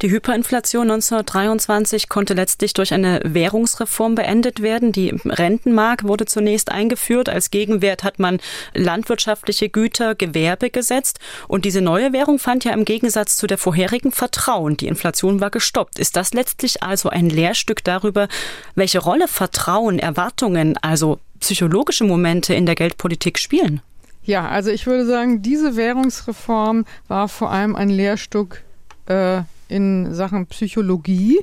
Die 0.00 0.10
Hyperinflation 0.10 0.90
1923 0.90 2.08
konnte 2.08 2.34
letztlich 2.34 2.72
durch 2.72 2.92
eine 2.92 3.20
Währungsreform 3.24 4.14
beendet 4.14 4.62
werden. 4.62 4.92
Die 4.92 5.14
Rentenmark 5.24 6.04
wurde 6.04 6.26
zunächst 6.26 6.70
eingeführt. 6.70 7.28
Als 7.28 7.50
Gegenwert 7.50 8.04
hat 8.04 8.18
man 8.18 8.38
landwirtschaftliche 8.74 9.68
Güter, 9.68 10.14
Gewerbe 10.14 10.70
gesetzt. 10.70 11.18
Und 11.48 11.64
diese 11.64 11.80
neue 11.80 12.12
Währung 12.12 12.38
fand 12.38 12.64
ja 12.64 12.72
im 12.72 12.84
Gegensatz 12.84 13.36
zu 13.36 13.46
der 13.46 13.58
vorherigen 13.58 14.12
Vertrauen. 14.12 14.76
Die 14.76 14.86
Inflation 14.86 15.40
war 15.40 15.50
gestoppt. 15.50 15.98
Ist 15.98 16.16
das 16.16 16.34
letztlich 16.34 16.82
also 16.82 17.08
ein 17.08 17.28
Lehrstück 17.28 17.84
darüber, 17.84 18.28
welche 18.74 18.98
Rolle 18.98 19.28
Vertrauen, 19.28 19.98
Erwartungen, 19.98 20.76
also 20.78 21.18
psychologische 21.40 22.04
Momente 22.04 22.54
in 22.54 22.66
der 22.66 22.74
Geldpolitik 22.74 23.38
spielen? 23.38 23.82
Ja, 24.24 24.48
also 24.48 24.70
ich 24.70 24.86
würde 24.86 25.04
sagen, 25.04 25.42
diese 25.42 25.76
Währungsreform 25.76 26.84
war 27.08 27.28
vor 27.28 27.50
allem 27.50 27.74
ein 27.74 27.88
Lehrstück 27.88 28.62
äh, 29.06 29.42
in 29.72 30.14
Sachen 30.14 30.46
Psychologie. 30.46 31.40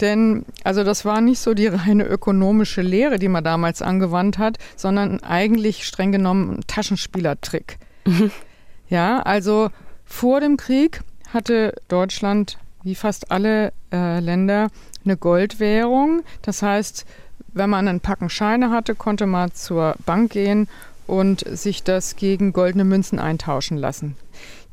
Denn 0.00 0.44
also 0.64 0.82
das 0.82 1.04
war 1.04 1.20
nicht 1.20 1.40
so 1.40 1.54
die 1.54 1.66
reine 1.66 2.04
ökonomische 2.04 2.82
Lehre, 2.82 3.18
die 3.18 3.28
man 3.28 3.44
damals 3.44 3.82
angewandt 3.82 4.38
hat, 4.38 4.58
sondern 4.76 5.22
eigentlich 5.22 5.86
streng 5.86 6.12
genommen 6.12 6.56
ein 6.56 6.66
Taschenspielertrick. 6.66 7.78
Mhm. 8.06 8.30
Ja, 8.88 9.20
also 9.20 9.70
vor 10.04 10.40
dem 10.40 10.56
Krieg 10.56 11.02
hatte 11.32 11.74
Deutschland 11.86 12.58
wie 12.82 12.96
fast 12.96 13.30
alle 13.30 13.72
äh, 13.92 14.18
Länder 14.18 14.66
eine 15.04 15.16
Goldwährung. 15.16 16.22
Das 16.42 16.62
heißt, 16.62 17.06
wenn 17.52 17.70
man 17.70 17.86
einen 17.86 18.00
Packen 18.00 18.30
Scheine 18.30 18.70
hatte, 18.70 18.96
konnte 18.96 19.26
man 19.26 19.52
zur 19.52 19.94
Bank 20.06 20.32
gehen 20.32 20.68
und 21.10 21.42
sich 21.44 21.82
das 21.82 22.14
gegen 22.14 22.52
goldene 22.52 22.84
Münzen 22.84 23.18
eintauschen 23.18 23.76
lassen. 23.76 24.14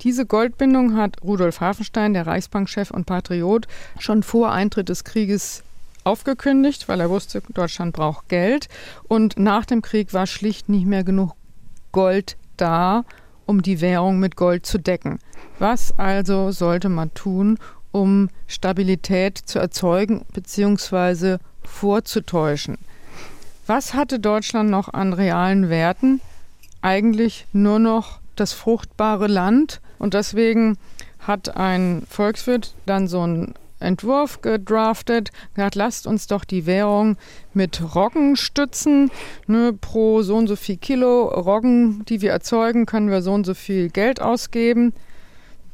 Diese 0.01 0.27
Goldbindung 0.27 0.95
hat 0.95 1.23
Rudolf 1.23 1.61
Hafenstein, 1.61 2.13
der 2.13 2.27
Reichsbankchef 2.27 2.91
und 2.91 3.07
Patriot, 3.07 3.67
schon 3.97 4.21
vor 4.21 4.51
Eintritt 4.51 4.89
des 4.89 5.03
Krieges 5.03 5.63
aufgekündigt, 6.03 6.87
weil 6.87 6.99
er 6.99 7.09
wusste, 7.09 7.41
Deutschland 7.55 7.93
braucht 7.93 8.29
Geld. 8.29 8.69
Und 9.07 9.39
nach 9.39 9.65
dem 9.65 9.81
Krieg 9.81 10.13
war 10.13 10.27
schlicht 10.27 10.69
nicht 10.69 10.85
mehr 10.85 11.03
genug 11.03 11.31
Gold 11.91 12.37
da, 12.55 13.03
um 13.47 13.63
die 13.63 13.81
Währung 13.81 14.19
mit 14.19 14.35
Gold 14.35 14.67
zu 14.67 14.77
decken. 14.77 15.17
Was 15.57 15.97
also 15.97 16.51
sollte 16.51 16.89
man 16.89 17.11
tun, 17.15 17.57
um 17.91 18.29
Stabilität 18.45 19.39
zu 19.39 19.57
erzeugen 19.57 20.23
bzw. 20.33 21.37
vorzutäuschen? 21.63 22.77
Was 23.67 23.93
hatte 23.93 24.19
Deutschland 24.19 24.69
noch 24.69 24.93
an 24.93 25.11
realen 25.11 25.69
Werten? 25.69 26.21
Eigentlich 26.81 27.45
nur 27.51 27.79
noch 27.79 28.19
das 28.37 28.53
fruchtbare 28.53 29.27
Land. 29.27 29.81
Und 29.99 30.13
deswegen 30.13 30.77
hat 31.19 31.57
ein 31.57 32.03
Volkswirt 32.09 32.75
dann 32.85 33.09
so 33.09 33.19
einen 33.19 33.55
Entwurf 33.81 34.41
gedraftet, 34.41 35.31
gesagt, 35.53 35.75
lasst 35.75 36.07
uns 36.07 36.27
doch 36.27 36.45
die 36.45 36.65
Währung 36.65 37.17
mit 37.53 37.93
Roggen 37.93 38.37
stützen. 38.37 39.11
Ne, 39.47 39.73
pro 39.73 40.21
so 40.21 40.37
und 40.37 40.47
so 40.47 40.55
viel 40.55 40.77
Kilo 40.77 41.25
Roggen, 41.25 42.05
die 42.05 42.21
wir 42.21 42.31
erzeugen, 42.31 42.85
können 42.85 43.09
wir 43.09 43.21
so 43.21 43.33
und 43.33 43.45
so 43.45 43.53
viel 43.53 43.89
Geld 43.89 44.21
ausgeben. 44.21 44.93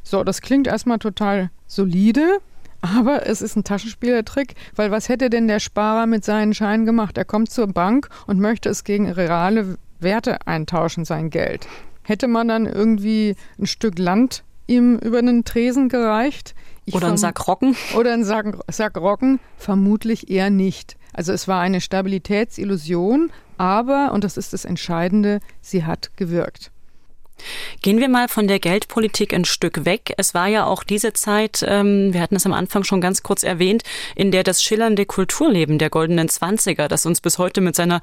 So, 0.02 0.24
das 0.24 0.42
klingt 0.42 0.66
erstmal 0.66 0.98
total 0.98 1.52
solide, 1.68 2.40
aber 2.84 3.26
es 3.28 3.42
ist 3.42 3.56
ein 3.56 3.64
Taschenspielertrick, 3.64 4.56
weil 4.76 4.92
was 4.92 5.08
hätte 5.08 5.30
denn 5.30 5.48
der 5.48 5.60
Sparer 5.60 6.06
mit 6.06 6.26
seinen 6.26 6.54
Scheinen 6.54 6.86
gemacht? 6.86 7.18
Er 7.18 7.24
kommt 7.24 7.50
zur 7.50 7.68
Bank 7.68 8.10
und 8.28 8.40
möchte 8.40 8.68
es 8.68 8.84
gegen 8.84 9.10
reale 9.10 9.78
Werte 10.02 10.46
eintauschen, 10.46 11.06
sein 11.06 11.30
Geld. 11.30 11.66
Hätte 12.04 12.28
man 12.28 12.50
dann 12.50 12.66
irgendwie 12.66 13.38
ein 13.58 13.68
Stück 13.68 13.98
Land 13.98 14.44
ihm 14.68 14.98
über 14.98 15.20
einen 15.20 15.46
Tresen 15.46 15.88
gereicht? 15.88 16.56
Ich 16.84 16.94
oder 16.94 17.08
ein 17.08 17.18
Sack 17.18 17.48
Rocken? 17.48 17.78
Oder 17.96 18.12
ein 18.12 18.26
Sack, 18.26 18.58
Sack 18.70 18.98
Rocken? 18.98 19.40
Vermutlich 19.56 20.30
eher 20.30 20.50
nicht. 20.50 20.98
Also 21.14 21.32
es 21.32 21.48
war 21.48 21.62
eine 21.62 21.80
Stabilitätsillusion, 21.80 23.32
aber, 23.58 24.12
und 24.12 24.26
das 24.26 24.36
ist 24.36 24.52
das 24.52 24.66
Entscheidende, 24.66 25.40
sie 25.62 25.86
hat 25.86 26.12
gewirkt. 26.18 26.73
Gehen 27.82 28.00
wir 28.00 28.10
mal 28.10 28.28
von 28.28 28.48
der 28.48 28.60
Geldpolitik 28.60 29.34
ein 29.34 29.46
Stück 29.46 29.86
weg. 29.86 30.14
Es 30.18 30.34
war 30.34 30.48
ja 30.48 30.66
auch 30.66 30.84
diese 30.84 31.14
Zeit, 31.14 31.64
ähm, 31.68 32.14
wir 32.14 32.22
hatten 32.22 32.36
es 32.36 32.46
am 32.46 32.54
Anfang 32.54 32.84
schon 32.84 33.02
ganz 33.02 33.24
kurz 33.24 33.44
erwähnt, 33.44 33.84
in 34.16 34.32
der 34.32 34.44
das 34.44 34.64
schillernde 34.64 35.06
Kulturleben 35.06 35.78
der 35.78 35.90
goldenen 35.90 36.30
Zwanziger, 36.30 36.88
das 36.88 37.06
uns 37.06 37.22
bis 37.22 37.38
heute 37.38 37.62
mit 37.62 37.76
seiner 37.76 38.02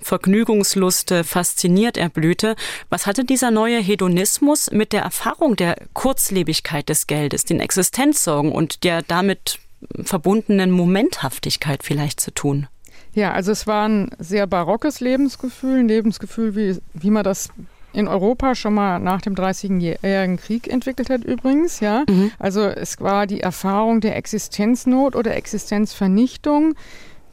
Vergnügungslust 0.00 1.10
äh, 1.12 1.24
fasziniert, 1.24 1.96
erblühte. 1.96 2.56
Was 2.90 3.06
hatte 3.06 3.24
dieser 3.24 3.50
neue 3.50 3.78
Hedonismus 3.78 4.70
mit 4.70 4.92
der 4.92 5.02
Erfahrung 5.02 5.56
der 5.56 5.76
Kurzlebigkeit 5.92 6.88
des 6.88 7.06
Geldes, 7.06 7.44
den 7.44 7.60
Existenzsorgen 7.60 8.52
und 8.52 8.84
der 8.84 9.02
damit 9.02 9.58
verbundenen 10.04 10.70
Momenthaftigkeit 10.70 11.82
vielleicht 11.82 12.20
zu 12.20 12.32
tun? 12.32 12.68
Ja, 13.14 13.32
also 13.32 13.52
es 13.52 13.66
war 13.66 13.88
ein 13.88 14.10
sehr 14.18 14.46
barockes 14.46 15.00
Lebensgefühl, 15.00 15.80
ein 15.80 15.88
Lebensgefühl, 15.88 16.56
wie, 16.56 16.78
wie 16.94 17.10
man 17.10 17.24
das 17.24 17.50
in 17.92 18.08
Europa 18.08 18.54
schon 18.54 18.74
mal 18.74 18.98
nach 18.98 19.20
dem 19.20 19.34
Dreißigjährigen 19.34 20.36
Krieg 20.36 20.68
entwickelt 20.68 21.10
hat 21.10 21.24
übrigens, 21.24 21.80
ja. 21.80 22.04
Mhm. 22.08 22.30
Also 22.38 22.62
es 22.62 23.00
war 23.00 23.26
die 23.26 23.40
Erfahrung 23.40 24.00
der 24.00 24.16
Existenznot 24.16 25.16
oder 25.16 25.34
Existenzvernichtung, 25.34 26.74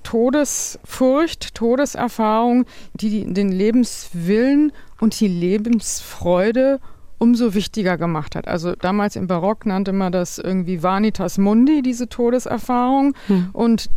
Todesfurcht, 0.03 1.55
Todeserfahrung, 1.55 2.65
die 2.93 3.31
den 3.33 3.51
Lebenswillen 3.51 4.71
und 4.99 5.19
die 5.19 5.27
Lebensfreude 5.27 6.79
umso 7.17 7.53
wichtiger 7.53 7.97
gemacht 7.97 8.35
hat. 8.35 8.47
Also 8.47 8.75
damals 8.75 9.15
im 9.15 9.27
Barock 9.27 9.65
nannte 9.65 9.91
man 9.91 10.11
das 10.11 10.37
irgendwie 10.37 10.81
Vanitas 10.81 11.37
Mundi, 11.37 11.81
diese 11.81 12.07
Todeserfahrung. 12.07 13.13
Mhm. 13.27 13.49
Und 13.51 13.89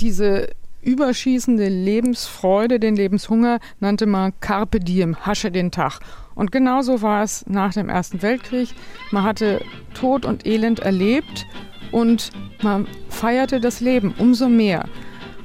diese 0.00 0.48
überschießende 0.84 1.68
Lebensfreude, 1.68 2.78
den 2.78 2.96
Lebenshunger 2.96 3.58
nannte 3.80 4.06
man 4.06 4.32
Carpe 4.40 4.80
Diem, 4.80 5.16
hasche 5.24 5.50
den 5.50 5.70
Tag. 5.70 6.00
Und 6.34 6.52
genauso 6.52 7.02
war 7.02 7.22
es 7.22 7.46
nach 7.46 7.72
dem 7.72 7.88
Ersten 7.88 8.22
Weltkrieg. 8.22 8.68
Man 9.10 9.22
hatte 9.22 9.60
Tod 9.94 10.24
und 10.24 10.46
Elend 10.46 10.80
erlebt 10.80 11.46
und 11.92 12.30
man 12.62 12.86
feierte 13.08 13.60
das 13.60 13.80
Leben 13.80 14.14
umso 14.18 14.48
mehr. 14.48 14.86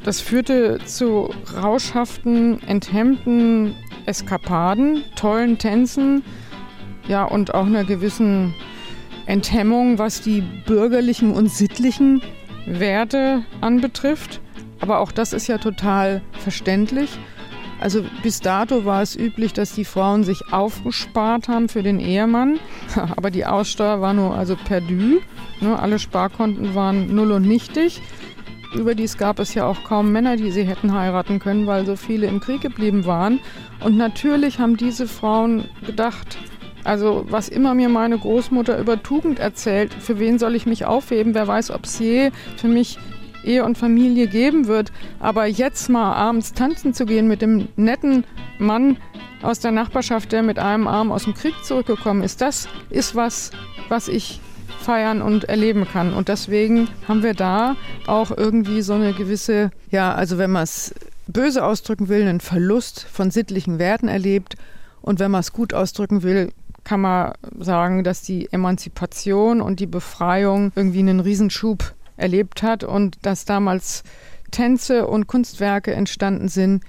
Das 0.03 0.21
führte 0.21 0.79
zu 0.85 1.29
rauschhaften, 1.55 2.61
enthemmten 2.63 3.75
Eskapaden, 4.05 5.03
tollen 5.15 5.57
Tänzen, 5.57 6.23
ja, 7.07 7.23
und 7.25 7.53
auch 7.53 7.65
einer 7.65 7.83
gewissen 7.83 8.53
Enthemmung, 9.25 9.97
was 9.97 10.21
die 10.21 10.41
bürgerlichen 10.65 11.31
und 11.31 11.51
sittlichen 11.51 12.21
Werte 12.65 13.43
anbetrifft. 13.61 14.41
Aber 14.79 14.99
auch 14.99 15.11
das 15.11 15.33
ist 15.33 15.47
ja 15.47 15.57
total 15.57 16.21
verständlich. 16.39 17.17
Also 17.79 18.03
bis 18.23 18.41
dato 18.41 18.83
war 18.83 19.01
es 19.01 19.15
üblich, 19.15 19.53
dass 19.53 19.73
die 19.73 19.85
Frauen 19.85 20.23
sich 20.23 20.51
aufgespart 20.51 21.47
haben 21.47 21.69
für 21.69 21.81
den 21.81 21.99
Ehemann. 21.99 22.59
Aber 23.15 23.31
die 23.31 23.45
Aussteuer 23.45 24.01
war 24.01 24.13
nur 24.13 24.35
also 24.35 24.55
perdu. 24.55 25.19
Ne, 25.61 25.79
alle 25.79 25.99
Sparkonten 25.99 26.75
waren 26.75 27.13
null 27.13 27.31
und 27.31 27.47
nichtig. 27.47 28.01
Überdies 28.75 29.17
gab 29.17 29.39
es 29.39 29.53
ja 29.55 29.65
auch 29.65 29.83
kaum 29.83 30.11
Männer, 30.11 30.35
die 30.35 30.51
sie 30.51 30.63
hätten 30.63 30.93
heiraten 30.93 31.39
können, 31.39 31.65
weil 31.65 31.85
so 31.85 31.95
viele 31.95 32.27
im 32.27 32.39
Krieg 32.39 32.61
geblieben 32.61 33.05
waren. 33.05 33.39
Und 33.79 33.97
natürlich 33.97 34.59
haben 34.59 34.77
diese 34.77 35.07
Frauen 35.07 35.65
gedacht, 35.85 36.37
also 36.83 37.25
was 37.29 37.49
immer 37.49 37.73
mir 37.73 37.89
meine 37.89 38.17
Großmutter 38.17 38.77
über 38.77 39.01
Tugend 39.01 39.39
erzählt, 39.39 39.93
für 39.93 40.19
wen 40.19 40.37
soll 40.37 40.55
ich 40.55 40.65
mich 40.65 40.85
aufheben? 40.85 41.33
Wer 41.33 41.47
weiß, 41.47 41.71
ob 41.71 41.85
es 41.85 41.97
je 41.97 42.31
für 42.57 42.67
mich 42.67 42.99
Ehe 43.43 43.63
und 43.63 43.77
Familie 43.77 44.27
geben 44.27 44.67
wird. 44.67 44.91
Aber 45.19 45.45
jetzt 45.45 45.89
mal 45.89 46.13
abends 46.13 46.53
tanzen 46.53 46.93
zu 46.93 47.05
gehen 47.05 47.27
mit 47.27 47.41
dem 47.41 47.67
netten 47.75 48.25
Mann 48.59 48.97
aus 49.41 49.59
der 49.59 49.71
Nachbarschaft, 49.71 50.31
der 50.31 50.43
mit 50.43 50.59
einem 50.59 50.87
Arm 50.87 51.11
aus 51.11 51.23
dem 51.23 51.33
Krieg 51.33 51.53
zurückgekommen 51.63 52.23
ist, 52.23 52.41
das 52.41 52.67
ist 52.89 53.15
was, 53.15 53.51
was 53.87 54.07
ich 54.07 54.41
feiern 54.81 55.21
und 55.21 55.45
erleben 55.45 55.85
kann. 55.85 56.13
Und 56.13 56.27
deswegen 56.27 56.87
haben 57.07 57.23
wir 57.23 57.33
da 57.33 57.75
auch 58.07 58.31
irgendwie 58.35 58.81
so 58.81 58.93
eine 58.93 59.13
gewisse, 59.13 59.71
ja, 59.91 60.13
also 60.13 60.37
wenn 60.37 60.51
man 60.51 60.63
es 60.63 60.93
böse 61.27 61.63
ausdrücken 61.63 62.09
will, 62.09 62.21
einen 62.21 62.39
Verlust 62.39 63.05
von 63.11 63.31
sittlichen 63.31 63.79
Werten 63.79 64.07
erlebt. 64.07 64.55
Und 65.01 65.19
wenn 65.19 65.31
man 65.31 65.41
es 65.41 65.53
gut 65.53 65.73
ausdrücken 65.73 66.23
will, 66.23 66.51
kann 66.83 67.01
man 67.01 67.33
sagen, 67.59 68.03
dass 68.03 68.21
die 68.21 68.51
Emanzipation 68.51 69.61
und 69.61 69.79
die 69.79 69.85
Befreiung 69.85 70.71
irgendwie 70.75 70.99
einen 70.99 71.19
Riesenschub 71.19 71.93
erlebt 72.19 72.63
hat 72.63 72.83
und 72.83 73.17
dass 73.25 73.45
damals 73.45 74.03
Tänze 74.51 75.07
und 75.07 75.27
Kunstwerke 75.27 75.93
entstanden 75.93 76.47
sind, 76.47 76.83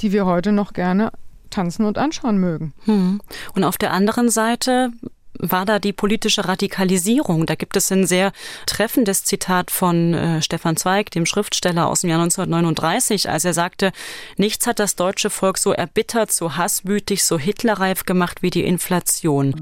die 0.00 0.12
wir 0.12 0.26
heute 0.26 0.52
noch 0.52 0.72
gerne 0.72 1.12
tanzen 1.50 1.84
und 1.84 1.98
anschauen 1.98 2.38
mögen. 2.38 2.72
Hm. 2.84 3.20
Und 3.54 3.64
auf 3.64 3.76
der 3.76 3.92
anderen 3.92 4.28
Seite 4.30 4.92
war 5.38 5.64
da 5.64 5.78
die 5.78 5.92
politische 5.92 6.46
Radikalisierung. 6.46 7.46
Da 7.46 7.54
gibt 7.54 7.76
es 7.76 7.90
ein 7.90 8.06
sehr 8.06 8.32
treffendes 8.66 9.24
Zitat 9.24 9.70
von 9.70 10.14
äh, 10.14 10.42
Stefan 10.42 10.76
Zweig, 10.76 11.10
dem 11.10 11.26
Schriftsteller 11.26 11.88
aus 11.88 12.02
dem 12.02 12.10
Jahr 12.10 12.20
1939, 12.22 13.28
als 13.28 13.44
er 13.44 13.54
sagte, 13.54 13.92
nichts 14.36 14.66
hat 14.66 14.78
das 14.78 14.96
deutsche 14.96 15.30
Volk 15.30 15.58
so 15.58 15.72
erbittert, 15.72 16.32
so 16.32 16.56
hasswütig, 16.56 17.24
so 17.24 17.38
hitlerreif 17.38 18.04
gemacht 18.04 18.42
wie 18.42 18.50
die 18.50 18.64
Inflation. 18.64 19.54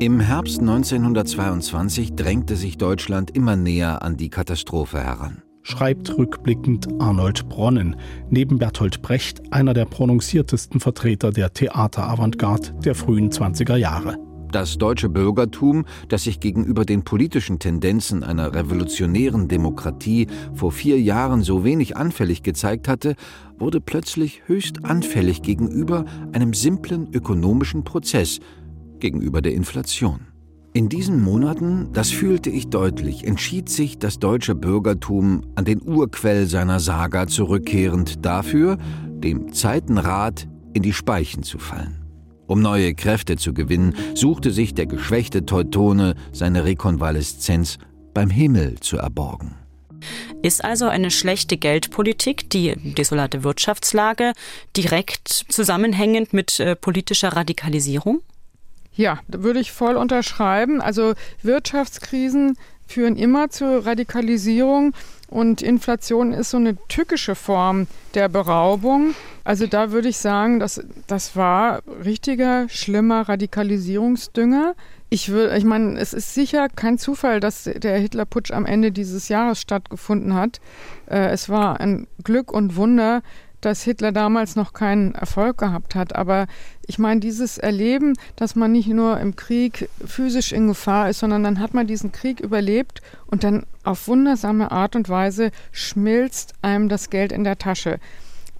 Im 0.00 0.20
Herbst 0.20 0.60
1922 0.60 2.14
drängte 2.14 2.56
sich 2.56 2.78
Deutschland 2.78 3.30
immer 3.30 3.56
näher 3.56 4.02
an 4.02 4.16
die 4.16 4.28
Katastrophe 4.28 5.00
heran 5.00 5.42
schreibt 5.64 6.16
rückblickend 6.16 6.88
Arnold 7.00 7.48
Bronnen, 7.48 7.96
neben 8.28 8.58
Bertolt 8.58 9.02
Brecht 9.02 9.40
einer 9.50 9.74
der 9.74 9.86
prononciertesten 9.86 10.78
Vertreter 10.78 11.30
der 11.30 11.52
Theateravantgarde 11.52 12.74
der 12.84 12.94
frühen 12.94 13.30
20er 13.30 13.76
Jahre. 13.76 14.18
Das 14.54 14.78
deutsche 14.78 15.08
Bürgertum, 15.08 15.84
das 16.08 16.22
sich 16.22 16.38
gegenüber 16.38 16.84
den 16.84 17.02
politischen 17.02 17.58
Tendenzen 17.58 18.22
einer 18.22 18.54
revolutionären 18.54 19.48
Demokratie 19.48 20.28
vor 20.54 20.70
vier 20.70 21.00
Jahren 21.00 21.42
so 21.42 21.64
wenig 21.64 21.96
anfällig 21.96 22.44
gezeigt 22.44 22.86
hatte, 22.86 23.16
wurde 23.58 23.80
plötzlich 23.80 24.42
höchst 24.46 24.84
anfällig 24.84 25.42
gegenüber 25.42 26.04
einem 26.30 26.54
simplen 26.54 27.08
ökonomischen 27.12 27.82
Prozess, 27.82 28.38
gegenüber 29.00 29.42
der 29.42 29.54
Inflation. 29.54 30.20
In 30.72 30.88
diesen 30.88 31.20
Monaten, 31.20 31.88
das 31.92 32.10
fühlte 32.10 32.48
ich 32.50 32.68
deutlich, 32.68 33.26
entschied 33.26 33.68
sich 33.68 33.98
das 33.98 34.20
deutsche 34.20 34.54
Bürgertum 34.54 35.42
an 35.56 35.64
den 35.64 35.82
Urquell 35.82 36.46
seiner 36.46 36.78
Saga 36.78 37.26
zurückkehrend 37.26 38.24
dafür, 38.24 38.78
dem 39.18 39.52
Zeitenrad 39.52 40.46
in 40.74 40.84
die 40.84 40.92
Speichen 40.92 41.42
zu 41.42 41.58
fallen. 41.58 42.03
Um 42.46 42.60
neue 42.60 42.94
Kräfte 42.94 43.36
zu 43.36 43.54
gewinnen, 43.54 43.94
suchte 44.14 44.50
sich 44.50 44.74
der 44.74 44.86
geschwächte 44.86 45.46
Teutone 45.46 46.14
seine 46.32 46.64
Rekonvaleszenz 46.64 47.78
beim 48.12 48.30
Himmel 48.30 48.80
zu 48.80 48.98
erborgen. 48.98 49.56
Ist 50.42 50.62
also 50.62 50.86
eine 50.86 51.10
schlechte 51.10 51.56
Geldpolitik, 51.56 52.50
die 52.50 52.74
desolate 52.76 53.44
Wirtschaftslage, 53.44 54.32
direkt 54.76 55.28
zusammenhängend 55.48 56.34
mit 56.34 56.60
äh, 56.60 56.76
politischer 56.76 57.30
Radikalisierung? 57.30 58.20
Ja, 58.96 59.20
da 59.28 59.42
würde 59.42 59.60
ich 59.60 59.72
voll 59.72 59.96
unterschreiben. 59.96 60.80
Also 60.80 61.14
Wirtschaftskrisen 61.42 62.56
führen 62.86 63.16
immer 63.16 63.50
zur 63.50 63.86
Radikalisierung 63.86 64.92
und 65.28 65.62
Inflation 65.62 66.32
ist 66.32 66.50
so 66.50 66.58
eine 66.58 66.76
tückische 66.88 67.34
Form 67.34 67.86
der 68.14 68.28
Beraubung. 68.28 69.14
Also 69.42 69.66
da 69.66 69.90
würde 69.90 70.08
ich 70.08 70.18
sagen, 70.18 70.60
dass 70.60 70.80
das 71.06 71.34
war 71.34 71.82
richtiger, 72.04 72.68
schlimmer 72.68 73.28
Radikalisierungsdünger. 73.28 74.74
Ich, 75.10 75.32
will, 75.32 75.52
ich 75.56 75.64
meine, 75.64 75.98
es 75.98 76.12
ist 76.12 76.34
sicher 76.34 76.68
kein 76.68 76.98
Zufall, 76.98 77.40
dass 77.40 77.64
der 77.64 77.98
Hitlerputsch 77.98 78.52
am 78.52 78.64
Ende 78.64 78.92
dieses 78.92 79.28
Jahres 79.28 79.60
stattgefunden 79.60 80.34
hat. 80.34 80.60
Äh, 81.06 81.30
es 81.30 81.48
war 81.48 81.80
ein 81.80 82.06
Glück 82.22 82.52
und 82.52 82.76
Wunder, 82.76 83.22
dass 83.64 83.82
Hitler 83.82 84.12
damals 84.12 84.56
noch 84.56 84.72
keinen 84.72 85.14
Erfolg 85.14 85.58
gehabt 85.58 85.94
hat. 85.94 86.14
Aber 86.14 86.46
ich 86.86 86.98
meine, 86.98 87.20
dieses 87.20 87.58
Erleben, 87.58 88.14
dass 88.36 88.56
man 88.56 88.72
nicht 88.72 88.88
nur 88.88 89.18
im 89.20 89.36
Krieg 89.36 89.88
physisch 90.04 90.52
in 90.52 90.68
Gefahr 90.68 91.10
ist, 91.10 91.20
sondern 91.20 91.44
dann 91.44 91.60
hat 91.60 91.74
man 91.74 91.86
diesen 91.86 92.12
Krieg 92.12 92.40
überlebt 92.40 93.02
und 93.26 93.44
dann 93.44 93.64
auf 93.84 94.08
wundersame 94.08 94.70
Art 94.70 94.96
und 94.96 95.08
Weise 95.08 95.50
schmilzt 95.72 96.54
einem 96.62 96.88
das 96.88 97.10
Geld 97.10 97.32
in 97.32 97.44
der 97.44 97.58
Tasche. 97.58 97.98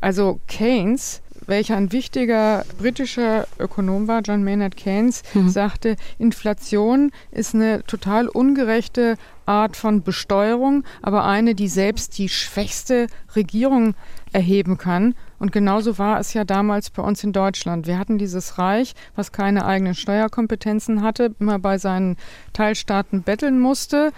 Also 0.01 0.41
Keynes, 0.49 1.23
welcher 1.47 1.77
ein 1.77 1.93
wichtiger 1.93 2.65
britischer 2.79 3.47
Ökonom 3.59 4.09
war, 4.09 4.23
John 4.23 4.45
Maynard 4.45 4.77
Keynes, 4.77 5.23
mhm. 5.35 5.49
sagte, 5.49 5.97
Inflation 6.19 7.11
ist 7.31 7.55
eine 7.55 7.83
total 7.85 8.29
ungerechte 8.29 9.17
Art 9.47 9.77
von 9.77 10.03
Besteuerung, 10.03 10.85
aber 11.03 11.25
eine, 11.25 11.55
die 11.55 11.69
selbst 11.69 12.17
die 12.19 12.29
schwächste 12.29 13.09
Regierung 13.37 13.95
erheben 14.33 14.79
kann. 14.79 15.15
Und 15.39 15.53
genauso 15.53 15.99
war 15.99 16.19
es 16.19 16.33
ja 16.33 16.45
damals 16.45 16.91
bei 16.91 17.03
uns 17.03 17.23
in 17.23 17.33
Deutschland. 17.33 17.87
Wir 17.87 17.99
hatten 17.99 18.17
dieses 18.19 18.59
Reich, 18.59 18.95
was 19.15 19.33
keine 19.33 19.67
eigenen 19.67 19.95
Steuerkompetenzen 19.95 21.03
hatte, 21.03 21.35
immer 21.39 21.59
bei 21.59 21.79
seinen 21.79 22.17
Teilstaaten 22.53 23.23
betteln 23.23 23.61
musste 23.61 24.13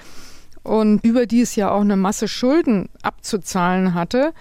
und 0.62 1.04
überdies 1.04 1.56
ja 1.56 1.70
auch 1.70 1.80
eine 1.80 1.96
Masse 1.96 2.28
Schulden 2.28 2.88
abzuzahlen 3.02 3.94
hatte. 3.94 4.32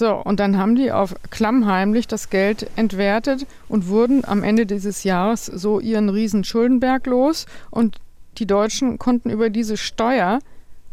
So, 0.00 0.14
und 0.14 0.40
dann 0.40 0.56
haben 0.56 0.76
die 0.76 0.92
auf 0.92 1.14
klammheimlich 1.28 2.08
das 2.08 2.30
Geld 2.30 2.70
entwertet 2.74 3.46
und 3.68 3.88
wurden 3.88 4.24
am 4.24 4.42
Ende 4.42 4.64
dieses 4.64 5.04
Jahres 5.04 5.44
so 5.44 5.78
ihren 5.78 6.08
riesen 6.08 6.42
Schuldenberg 6.42 7.04
los 7.04 7.44
und 7.70 7.98
die 8.38 8.46
Deutschen 8.46 8.98
konnten 8.98 9.28
über 9.28 9.50
diese 9.50 9.76
Steuer 9.76 10.38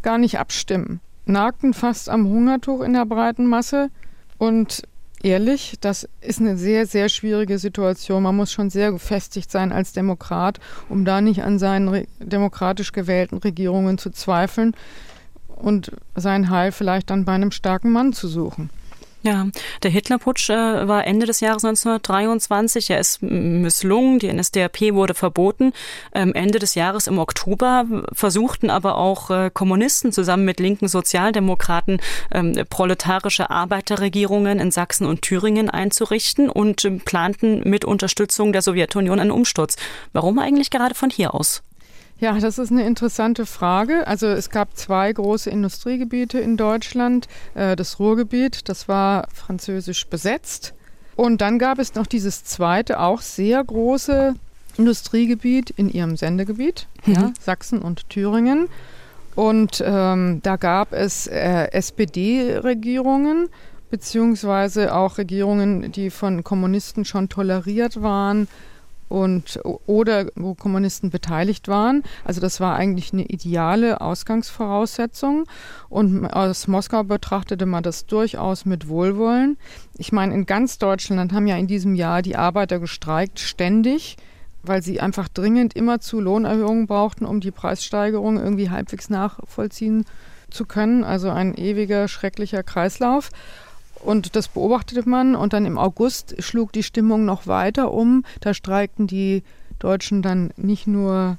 gar 0.01 0.17
nicht 0.17 0.39
abstimmen, 0.39 0.99
nagten 1.25 1.73
fast 1.73 2.09
am 2.09 2.27
Hungertuch 2.27 2.81
in 2.81 2.91
der 2.91 3.05
breiten 3.05 3.47
Masse 3.47 3.91
und 4.39 4.83
ehrlich, 5.23 5.75
das 5.79 6.09
ist 6.19 6.41
eine 6.41 6.57
sehr, 6.57 6.85
sehr 6.85 7.07
schwierige 7.07 7.59
Situation. 7.59 8.23
Man 8.23 8.35
muss 8.35 8.51
schon 8.51 8.69
sehr 8.69 8.91
gefestigt 8.91 9.49
sein 9.49 9.71
als 9.71 9.93
Demokrat, 9.93 10.59
um 10.89 11.05
da 11.05 11.21
nicht 11.21 11.43
an 11.43 11.59
seinen 11.59 12.05
demokratisch 12.19 12.91
gewählten 12.91 13.37
Regierungen 13.37 13.99
zu 13.99 14.09
zweifeln 14.09 14.75
und 15.47 15.93
sein 16.13 16.49
Heil 16.49 16.73
vielleicht 16.73 17.09
dann 17.09 17.23
bei 17.23 17.31
einem 17.31 17.51
starken 17.51 17.93
Mann 17.93 18.11
zu 18.11 18.27
suchen. 18.27 18.69
Ja, 19.27 19.45
der 19.83 19.91
Hitlerputsch 19.91 20.49
äh, 20.49 20.87
war 20.87 21.05
Ende 21.05 21.25
des 21.25 21.41
Jahres 21.41 21.65
1923. 21.65 22.91
Er 22.91 22.99
ist 23.01 23.21
misslungen. 23.21 24.19
Die 24.19 24.31
NSDAP 24.31 24.93
wurde 24.93 25.15
verboten. 25.15 25.73
Ähm, 26.13 26.33
Ende 26.33 26.59
des 26.59 26.75
Jahres 26.75 27.07
im 27.07 27.19
Oktober 27.19 27.83
versuchten 28.13 28.69
aber 28.69 28.95
auch 28.95 29.29
äh, 29.29 29.51
Kommunisten 29.53 30.13
zusammen 30.13 30.45
mit 30.45 30.61
linken 30.61 30.87
Sozialdemokraten 30.87 31.99
ähm, 32.31 32.53
proletarische 32.69 33.49
Arbeiterregierungen 33.49 34.59
in 34.59 34.71
Sachsen 34.71 35.05
und 35.05 35.23
Thüringen 35.23 35.69
einzurichten 35.69 36.49
und 36.49 36.85
ähm, 36.85 37.01
planten 37.01 37.69
mit 37.69 37.83
Unterstützung 37.83 38.53
der 38.53 38.61
Sowjetunion 38.61 39.19
einen 39.19 39.31
Umsturz. 39.31 39.75
Warum 40.13 40.39
eigentlich 40.39 40.69
gerade 40.69 40.95
von 40.95 41.09
hier 41.09 41.33
aus? 41.35 41.63
Ja, 42.19 42.37
das 42.39 42.57
ist 42.57 42.71
eine 42.71 42.85
interessante 42.85 43.45
Frage. 43.45 44.07
Also 44.07 44.27
es 44.27 44.49
gab 44.49 44.75
zwei 44.75 45.11
große 45.13 45.49
Industriegebiete 45.49 46.39
in 46.39 46.57
Deutschland. 46.57 47.27
Äh, 47.53 47.75
das 47.75 47.99
Ruhrgebiet, 47.99 48.69
das 48.69 48.87
war 48.87 49.27
französisch 49.33 50.07
besetzt. 50.07 50.73
Und 51.15 51.41
dann 51.41 51.59
gab 51.59 51.79
es 51.79 51.95
noch 51.95 52.07
dieses 52.07 52.43
zweite, 52.43 52.99
auch 52.99 53.21
sehr 53.21 53.63
große 53.63 54.35
Industriegebiet 54.77 55.71
in 55.71 55.89
ihrem 55.89 56.17
Sendegebiet, 56.17 56.87
mhm. 57.05 57.13
ja, 57.13 57.33
Sachsen 57.39 57.81
und 57.81 58.09
Thüringen. 58.09 58.67
Und 59.35 59.83
ähm, 59.85 60.39
da 60.41 60.55
gab 60.55 60.93
es 60.93 61.27
äh, 61.27 61.71
SPD-Regierungen, 61.71 63.49
beziehungsweise 63.89 64.95
auch 64.95 65.17
Regierungen, 65.17 65.91
die 65.91 66.09
von 66.09 66.43
Kommunisten 66.43 67.05
schon 67.05 67.29
toleriert 67.29 68.01
waren 68.01 68.47
und 69.09 69.59
oder 69.63 70.27
wo 70.35 70.53
Kommunisten 70.53 71.09
beteiligt 71.09 71.67
waren. 71.67 72.03
Also 72.23 72.41
das 72.41 72.59
war 72.59 72.75
eigentlich 72.75 73.13
eine 73.13 73.25
ideale 73.25 74.01
Ausgangsvoraussetzung 74.01 75.45
und 75.89 76.25
aus 76.27 76.67
Moskau 76.67 77.03
betrachtete 77.03 77.65
man 77.65 77.83
das 77.83 78.05
durchaus 78.05 78.65
mit 78.65 78.87
Wohlwollen. 78.87 79.57
Ich 79.97 80.11
meine, 80.11 80.33
in 80.33 80.45
ganz 80.45 80.77
Deutschland 80.77 81.33
haben 81.33 81.47
ja 81.47 81.57
in 81.57 81.67
diesem 81.67 81.95
Jahr 81.95 82.21
die 82.21 82.35
Arbeiter 82.35 82.79
gestreikt, 82.79 83.39
ständig 83.39 84.17
weil 84.63 84.81
sie 84.81 84.99
einfach 84.99 85.27
dringend 85.27 85.75
immer 85.75 85.99
zu 85.99 86.19
Lohnerhöhungen 86.19 86.87
brauchten, 86.87 87.25
um 87.25 87.39
die 87.39 87.51
Preissteigerung 87.51 88.37
irgendwie 88.37 88.69
halbwegs 88.69 89.09
nachvollziehen 89.09 90.05
zu 90.49 90.65
können. 90.65 91.03
Also 91.03 91.29
ein 91.29 91.55
ewiger, 91.55 92.07
schrecklicher 92.07 92.63
Kreislauf. 92.63 93.29
Und 94.03 94.35
das 94.35 94.47
beobachtete 94.47 95.07
man. 95.07 95.35
Und 95.35 95.53
dann 95.53 95.65
im 95.65 95.77
August 95.77 96.35
schlug 96.43 96.71
die 96.71 96.83
Stimmung 96.83 97.25
noch 97.25 97.47
weiter 97.47 97.91
um. 97.91 98.23
Da 98.41 98.53
streikten 98.53 99.07
die 99.07 99.43
Deutschen 99.79 100.21
dann 100.21 100.51
nicht 100.57 100.87
nur 100.87 101.37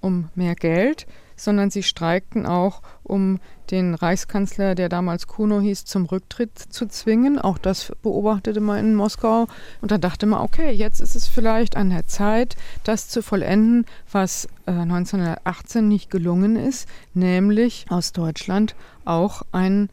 um 0.00 0.28
mehr 0.34 0.54
Geld, 0.54 1.06
sondern 1.36 1.70
sie 1.70 1.82
streikten 1.82 2.46
auch, 2.46 2.80
um 3.02 3.38
den 3.70 3.94
Reichskanzler, 3.94 4.74
der 4.74 4.88
damals 4.88 5.26
Kuno 5.26 5.60
hieß, 5.60 5.84
zum 5.84 6.06
Rücktritt 6.06 6.56
zu 6.56 6.86
zwingen. 6.86 7.38
Auch 7.38 7.58
das 7.58 7.92
beobachtete 8.02 8.60
man 8.60 8.78
in 8.78 8.94
Moskau. 8.94 9.46
Und 9.80 9.90
dann 9.90 10.00
dachte 10.00 10.26
man, 10.26 10.40
okay, 10.40 10.70
jetzt 10.70 11.00
ist 11.00 11.16
es 11.16 11.26
vielleicht 11.26 11.76
an 11.76 11.90
der 11.90 12.06
Zeit, 12.06 12.56
das 12.84 13.08
zu 13.08 13.22
vollenden, 13.22 13.84
was 14.10 14.46
äh, 14.66 14.70
1918 14.70 15.86
nicht 15.86 16.10
gelungen 16.10 16.56
ist, 16.56 16.88
nämlich 17.14 17.86
aus 17.90 18.12
Deutschland 18.12 18.74
auch 19.04 19.42
ein 19.52 19.90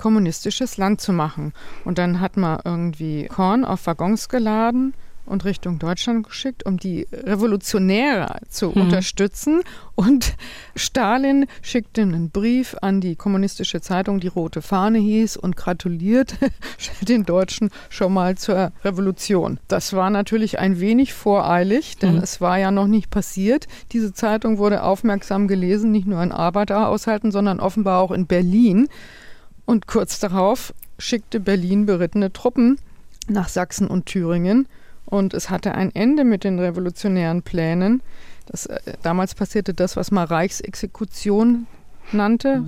kommunistisches 0.00 0.78
Land 0.78 1.02
zu 1.02 1.12
machen. 1.12 1.52
Und 1.84 1.98
dann 1.98 2.20
hat 2.20 2.38
man 2.38 2.60
irgendwie 2.64 3.26
Korn 3.26 3.66
auf 3.66 3.86
Waggons 3.86 4.30
geladen 4.30 4.94
und 5.26 5.44
Richtung 5.44 5.78
Deutschland 5.78 6.26
geschickt, 6.26 6.64
um 6.66 6.78
die 6.78 7.06
Revolutionäre 7.12 8.40
zu 8.48 8.70
mhm. 8.70 8.82
unterstützen. 8.82 9.60
Und 9.94 10.34
Stalin 10.74 11.46
schickte 11.62 12.00
einen 12.02 12.30
Brief 12.30 12.76
an 12.80 13.00
die 13.00 13.14
kommunistische 13.14 13.80
Zeitung, 13.80 14.20
die 14.20 14.28
Rote 14.28 14.62
Fahne 14.62 14.98
hieß, 14.98 15.36
und 15.36 15.56
gratuliert 15.56 16.34
den 17.02 17.24
Deutschen 17.24 17.70
schon 17.90 18.12
mal 18.12 18.36
zur 18.36 18.72
Revolution. 18.84 19.60
Das 19.68 19.92
war 19.92 20.10
natürlich 20.10 20.58
ein 20.58 20.80
wenig 20.80 21.12
voreilig, 21.12 21.98
denn 21.98 22.16
mhm. 22.16 22.22
es 22.22 22.40
war 22.40 22.58
ja 22.58 22.70
noch 22.70 22.86
nicht 22.86 23.10
passiert. 23.10 23.68
Diese 23.92 24.12
Zeitung 24.12 24.58
wurde 24.58 24.82
aufmerksam 24.82 25.46
gelesen, 25.46 25.92
nicht 25.92 26.06
nur 26.06 26.22
in 26.22 26.32
Arbeiterhaushalten, 26.32 27.30
sondern 27.30 27.60
offenbar 27.60 28.00
auch 28.00 28.10
in 28.10 28.26
Berlin. 28.26 28.88
Und 29.70 29.86
kurz 29.86 30.18
darauf 30.18 30.74
schickte 30.98 31.38
Berlin 31.38 31.86
berittene 31.86 32.32
Truppen 32.32 32.80
nach 33.28 33.48
Sachsen 33.48 33.86
und 33.86 34.06
Thüringen 34.06 34.66
und 35.04 35.32
es 35.32 35.48
hatte 35.48 35.76
ein 35.76 35.94
Ende 35.94 36.24
mit 36.24 36.42
den 36.42 36.58
revolutionären 36.58 37.42
Plänen. 37.42 38.02
Das, 38.46 38.66
äh, 38.66 38.80
damals 39.04 39.36
passierte 39.36 39.72
das, 39.72 39.94
was 39.94 40.10
man 40.10 40.26
Reichsexekution 40.26 41.68
nannte. 42.10 42.64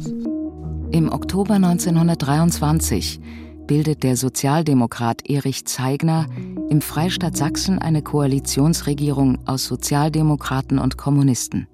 Im 0.93 1.11
Oktober 1.11 1.55
1923 1.55 3.19
bildet 3.67 4.05
der 4.05 4.17
Sozialdemokrat 4.17 5.29
Erich 5.29 5.65
Zeigner 5.65 6.27
im 6.71 6.81
Freistaat 6.81 7.37
Sachsen 7.37 7.81
eine 7.81 8.03
Koalitionsregierung 8.03 9.41
aus 9.49 9.65
Sozialdemokraten 9.65 10.79
und 10.79 10.99
Kommunisten. 10.99 11.67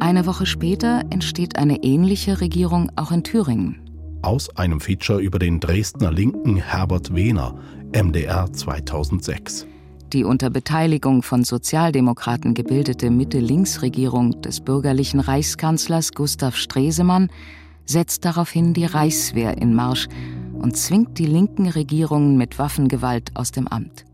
Eine 0.00 0.24
Woche 0.24 0.46
später 0.46 1.02
entsteht 1.10 1.56
eine 1.56 1.82
ähnliche 1.82 2.40
Regierung 2.40 2.90
auch 2.96 3.12
in 3.12 3.22
Thüringen. 3.22 3.85
Aus 4.26 4.50
einem 4.56 4.80
Feature 4.80 5.20
über 5.20 5.38
den 5.38 5.60
Dresdner 5.60 6.10
Linken 6.10 6.56
Herbert 6.56 7.14
Wehner, 7.14 7.54
MDR 7.94 8.52
2006. 8.52 9.68
Die 10.12 10.24
unter 10.24 10.50
Beteiligung 10.50 11.22
von 11.22 11.44
Sozialdemokraten 11.44 12.52
gebildete 12.52 13.12
Mitte-Links-Regierung 13.12 14.42
des 14.42 14.62
bürgerlichen 14.62 15.20
Reichskanzlers 15.20 16.10
Gustav 16.10 16.56
Stresemann 16.56 17.30
setzt 17.84 18.24
daraufhin 18.24 18.74
die 18.74 18.86
Reichswehr 18.86 19.58
in 19.58 19.74
Marsch 19.74 20.08
und 20.54 20.76
zwingt 20.76 21.20
die 21.20 21.26
linken 21.26 21.68
Regierungen 21.68 22.36
mit 22.36 22.58
Waffengewalt 22.58 23.30
aus 23.34 23.52
dem 23.52 23.68
Amt. 23.68 24.06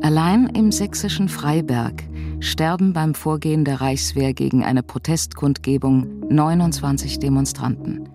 Allein 0.00 0.46
im 0.46 0.72
sächsischen 0.72 1.28
Freiberg 1.28 2.04
sterben 2.40 2.94
beim 2.94 3.12
Vorgehen 3.12 3.66
der 3.66 3.82
Reichswehr 3.82 4.32
gegen 4.32 4.64
eine 4.64 4.82
Protestkundgebung 4.82 6.06
29 6.30 7.18
Demonstranten. 7.18 8.08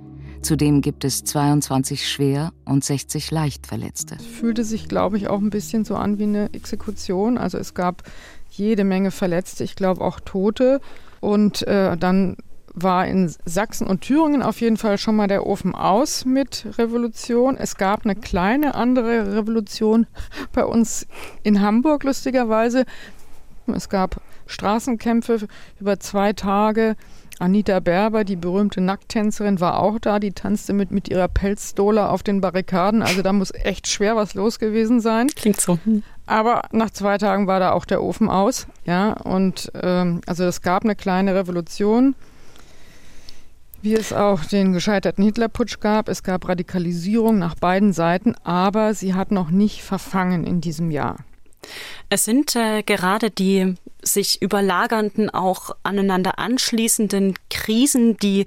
Zudem 0.44 0.82
gibt 0.82 1.06
es 1.06 1.24
22 1.24 2.08
schwer 2.08 2.52
und 2.66 2.84
60 2.84 3.32
leicht 3.32 3.66
Verletzte. 3.66 4.16
Es 4.16 4.26
fühlte 4.26 4.64
sich, 4.64 4.90
glaube 4.90 5.18
ich, 5.18 5.30
auch 5.30 5.40
ein 5.40 5.50
bisschen 5.50 5.86
so 5.86 5.96
an 5.96 6.20
wie 6.20 6.24
eine 6.24 6.54
Exekution. 6.54 7.38
Also 7.38 7.58
es 7.58 7.74
gab 7.74 8.04
jede 8.52 8.84
Menge 8.84 9.12
Verletzte, 9.12 9.64
ich 9.64 9.76
glaube 9.76 10.02
auch 10.02 10.20
Tote. 10.20 10.82
Und 11.22 11.66
äh, 11.66 11.96
dann 11.98 12.36
war 12.74 13.08
in 13.08 13.34
Sachsen 13.46 13.88
und 13.88 14.02
Thüringen 14.02 14.42
auf 14.42 14.60
jeden 14.60 14.78
Fall 14.78 14.98
schon 14.98 15.16
mal 15.16 15.28
der 15.28 15.46
Ofen 15.46 15.76
aus 15.76 16.26
mit 16.26 16.66
Revolution. 16.78 17.56
Es 17.56 17.78
gab 17.78 18.04
eine 18.04 18.16
kleine 18.16 18.76
andere 18.76 19.36
Revolution 19.36 20.08
bei 20.52 20.66
uns 20.66 21.08
in 21.44 21.62
Hamburg, 21.62 22.04
lustigerweise. 22.04 22.86
Es 23.68 23.88
gab 23.88 24.20
Straßenkämpfe 24.48 25.48
über 25.80 26.00
zwei 26.00 26.34
Tage 26.34 26.96
Anita 27.40 27.80
Berber, 27.80 28.24
die 28.24 28.36
berühmte 28.36 28.82
Nackttänzerin, 28.82 29.60
war 29.60 29.80
auch 29.80 30.00
da. 30.00 30.20
Die 30.20 30.32
tanzte 30.32 30.74
mit, 30.74 30.92
mit 30.92 31.10
ihrer 31.10 31.28
Pelzdola 31.28 32.10
auf 32.10 32.24
den 32.24 32.42
Barrikaden. 32.42 33.02
Also 33.02 33.22
da 33.22 33.34
muss 33.34 33.52
echt 33.54 33.88
schwer 33.88 34.16
was 34.16 34.34
los 34.34 34.60
gewesen 34.60 35.00
sein. 35.00 35.28
Klingt 35.28 35.60
so. 35.60 35.80
Hm. 35.84 36.04
Aber 36.26 36.64
nach 36.72 36.90
zwei 36.92 37.18
Tagen 37.18 37.48
war 37.48 37.60
da 37.60 37.72
auch 37.72 37.86
der 37.86 38.02
Ofen 38.02 38.30
aus. 38.30 38.68
Ja, 38.86 39.14
und 39.14 39.72
ähm, 39.82 40.22
also 40.26 40.46
es 40.46 40.62
gab 40.62 40.84
eine 40.84 40.96
kleine 40.96 41.36
Revolution, 41.36 42.16
wie 43.82 43.96
es 43.96 44.14
auch 44.14 44.46
den 44.46 44.72
gescheiterten 44.72 45.24
Hitlerputsch 45.24 45.80
gab. 45.82 46.08
Es 46.08 46.24
gab 46.24 46.48
Radikalisierung 46.48 47.40
nach 47.40 47.56
beiden 47.56 47.92
Seiten, 47.92 48.36
aber 48.44 48.94
sie 48.94 49.14
hat 49.16 49.32
noch 49.32 49.50
nicht 49.50 49.84
verfangen 49.84 50.46
in 50.46 50.62
diesem 50.62 50.92
Jahr. 50.92 51.18
Es 52.10 52.26
sind 52.26 52.56
äh, 52.56 52.84
gerade 52.84 53.32
die 53.32 53.76
sich 54.02 54.42
überlagernden, 54.42 55.30
auch 55.30 55.72
aneinander 55.84 56.38
anschließenden 56.38 57.36
Krisen, 57.50 58.18
die 58.18 58.46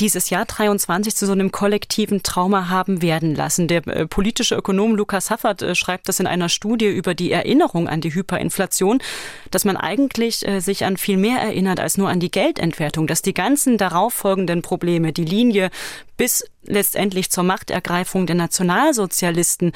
dieses 0.00 0.30
Jahr 0.30 0.44
23 0.44 1.14
zu 1.14 1.26
so 1.26 1.32
einem 1.32 1.50
kollektiven 1.50 2.22
Trauma 2.22 2.68
haben 2.68 3.02
werden 3.02 3.34
lassen. 3.34 3.66
Der 3.68 3.86
äh, 3.86 4.06
politische 4.06 4.54
Ökonom 4.54 4.94
Lukas 4.94 5.30
Haffert 5.30 5.62
äh, 5.62 5.74
schreibt 5.74 6.08
das 6.08 6.20
in 6.20 6.26
einer 6.26 6.48
Studie 6.48 6.86
über 6.86 7.14
die 7.14 7.32
Erinnerung 7.32 7.88
an 7.88 8.00
die 8.00 8.14
Hyperinflation, 8.14 9.02
dass 9.50 9.64
man 9.64 9.76
eigentlich 9.76 10.46
äh, 10.46 10.60
sich 10.60 10.84
an 10.84 10.96
viel 10.96 11.16
mehr 11.16 11.40
erinnert 11.40 11.80
als 11.80 11.98
nur 11.98 12.08
an 12.08 12.20
die 12.20 12.30
Geldentwertung, 12.30 13.06
dass 13.06 13.22
die 13.22 13.34
ganzen 13.34 13.76
darauffolgenden 13.76 14.62
Probleme, 14.62 15.12
die 15.12 15.24
Linie 15.24 15.70
bis 16.16 16.44
letztendlich 16.62 17.30
zur 17.30 17.44
Machtergreifung 17.44 18.26
der 18.26 18.36
Nationalsozialisten 18.36 19.72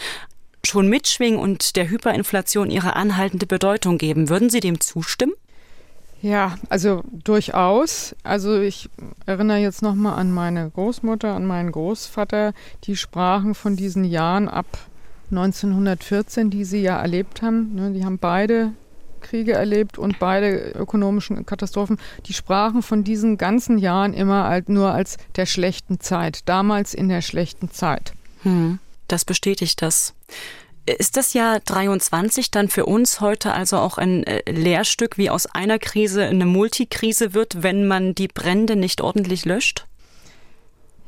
schon 0.66 0.88
mitschwingen 0.88 1.38
und 1.38 1.76
der 1.76 1.88
Hyperinflation 1.88 2.70
ihre 2.70 2.96
anhaltende 2.96 3.46
Bedeutung 3.46 3.98
geben. 3.98 4.29
Würden 4.29 4.50
Sie 4.50 4.61
dem 4.61 4.81
zustimmen? 4.81 5.33
Ja, 6.22 6.57
also 6.70 7.02
durchaus. 7.12 8.16
Also 8.22 8.61
ich 8.61 8.88
erinnere 9.26 9.59
jetzt 9.59 9.83
noch 9.83 9.94
mal 9.94 10.14
an 10.14 10.33
meine 10.33 10.70
Großmutter, 10.70 11.35
an 11.35 11.46
meinen 11.46 11.72
Großvater, 11.72 12.52
die 12.85 12.96
sprachen 12.96 13.55
von 13.55 13.76
diesen 13.76 14.05
Jahren 14.05 14.48
ab 14.48 14.66
1914, 15.31 16.50
die 16.50 16.64
sie 16.64 16.83
ja 16.83 16.98
erlebt 16.98 17.42
haben. 17.42 17.74
Ne, 17.74 17.92
die 17.92 18.05
haben 18.05 18.18
beide 18.18 18.72
Kriege 19.20 19.52
erlebt 19.52 19.98
und 19.98 20.18
beide 20.18 20.70
ökonomischen 20.70 21.44
Katastrophen. 21.46 21.98
Die 22.26 22.33
sprachen 22.33 22.83
von 22.83 23.05
diesen 23.05 23.38
ganzen 23.38 23.79
Jahren 23.79 24.14
immer 24.14 24.61
nur 24.66 24.92
als 24.92 25.18
der 25.37 25.46
schlechten 25.46 26.00
Zeit. 26.00 26.48
Damals 26.48 26.94
in 26.94 27.09
der 27.09 27.22
schlechten 27.22 27.70
Zeit. 27.70 28.12
Hm. 28.42 28.79
Das 29.09 29.24
bestätigt 29.24 29.83
das. 29.83 30.15
Ist 30.86 31.16
das 31.16 31.32
Jahr 31.32 31.58
23 31.60 32.52
dann 32.52 32.68
für 32.68 32.86
uns 32.86 33.20
heute 33.20 33.52
also 33.52 33.78
auch 33.78 33.98
ein 33.98 34.22
äh, 34.22 34.48
Lehrstück, 34.50 35.18
wie 35.18 35.30
aus 35.30 35.46
einer 35.46 35.80
Krise 35.80 36.24
eine 36.24 36.46
Multikrise 36.46 37.34
wird, 37.34 37.64
wenn 37.64 37.88
man 37.88 38.14
die 38.14 38.28
Brände 38.28 38.76
nicht 38.76 39.00
ordentlich 39.00 39.44
löscht? 39.44 39.86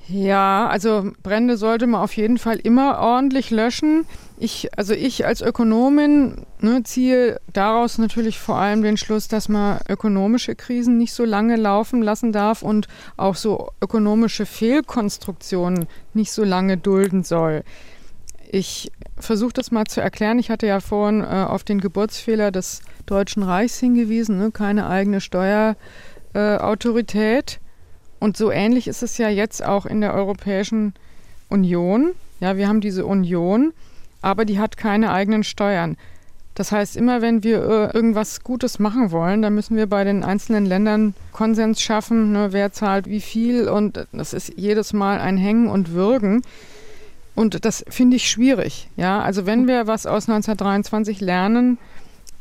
Ja, 0.09 0.67
also 0.69 1.13
Brände 1.23 1.59
sollte 1.59 1.87
man 1.87 2.01
auf 2.01 2.17
jeden 2.17 2.39
Fall 2.39 2.57
immer 2.57 2.99
ordentlich 2.99 3.51
löschen. 3.51 4.07
Ich, 4.39 4.71
also 4.77 4.95
ich 4.95 5.27
als 5.27 5.43
Ökonomin 5.43 6.47
ne, 6.61 6.83
ziehe 6.83 7.39
daraus 7.53 7.99
natürlich 7.99 8.39
vor 8.39 8.57
allem 8.57 8.83
den 8.83 8.97
Schluss, 8.97 9.29
dass 9.29 9.51
man 9.51 9.81
ökonomische 9.87 10.55
Krisen 10.55 10.97
nicht 10.97 11.13
so 11.13 11.27
lange 11.27 11.57
laufen 11.57 12.01
lassen 12.01 12.33
darf 12.33 12.63
und 12.63 12.89
auch 13.19 13.35
so 13.35 13.69
ökonomische 13.83 14.47
Fehlkonstruktionen 14.47 15.87
nicht 16.15 16.33
so 16.33 16.43
lange 16.43 16.79
dulden 16.79 17.23
soll. 17.23 17.63
Ich 18.51 18.91
versuche 19.21 19.53
das 19.53 19.71
mal 19.71 19.85
zu 19.87 20.01
erklären. 20.01 20.39
Ich 20.39 20.49
hatte 20.51 20.67
ja 20.67 20.81
vorhin 20.81 21.21
äh, 21.23 21.27
auf 21.27 21.65
den 21.65 21.81
Geburtsfehler 21.81 22.51
des 22.51 22.81
Deutschen 23.07 23.43
Reichs 23.43 23.79
hingewiesen, 23.79 24.39
ne? 24.39 24.51
keine 24.51 24.89
eigene 24.89 25.21
Steuerautorität. 25.21 27.53
Äh, 27.53 27.59
und 28.21 28.37
so 28.37 28.51
ähnlich 28.51 28.89
ist 28.89 29.03
es 29.03 29.17
ja 29.19 29.29
jetzt 29.29 29.65
auch 29.65 29.87
in 29.87 30.01
der 30.01 30.15
Europäischen 30.15 30.95
Union. 31.49 32.11
Ja, 32.41 32.57
wir 32.57 32.67
haben 32.69 32.81
diese 32.81 33.07
Union, 33.07 33.73
aber 34.23 34.45
die 34.45 34.59
hat 34.59 34.77
keine 34.77 35.13
eigenen 35.13 35.45
Steuern. 35.45 35.97
Das 36.59 36.73
heißt, 36.73 36.97
immer 36.97 37.23
wenn 37.23 37.45
wir 37.45 37.59
äh, 37.59 37.95
irgendwas 37.95 38.43
Gutes 38.43 38.81
machen 38.81 39.13
wollen, 39.13 39.43
dann 39.43 39.55
müssen 39.55 39.77
wir 39.77 39.87
bei 39.87 40.03
den 40.03 40.25
einzelnen 40.25 40.67
Ländern 40.67 41.15
Konsens 41.33 41.81
schaffen, 41.81 42.33
ne, 42.33 42.49
wer 42.51 42.73
zahlt 42.73 43.07
wie 43.07 43.21
viel 43.21 43.69
und 43.69 44.09
das 44.13 44.33
ist 44.33 44.55
jedes 44.57 44.93
Mal 44.93 45.21
ein 45.21 45.37
Hängen 45.37 45.69
und 45.69 45.93
Würgen. 45.93 46.43
Und 47.39 47.65
das 47.65 47.85
finde 47.89 48.17
ich 48.17 48.29
schwierig. 48.29 48.89
Ja, 48.97 49.21
also 49.23 49.47
wenn 49.47 49.69
wir 49.69 49.87
was 49.87 50.07
aus 50.07 50.29
1923 50.29 51.21
lernen, 51.21 51.79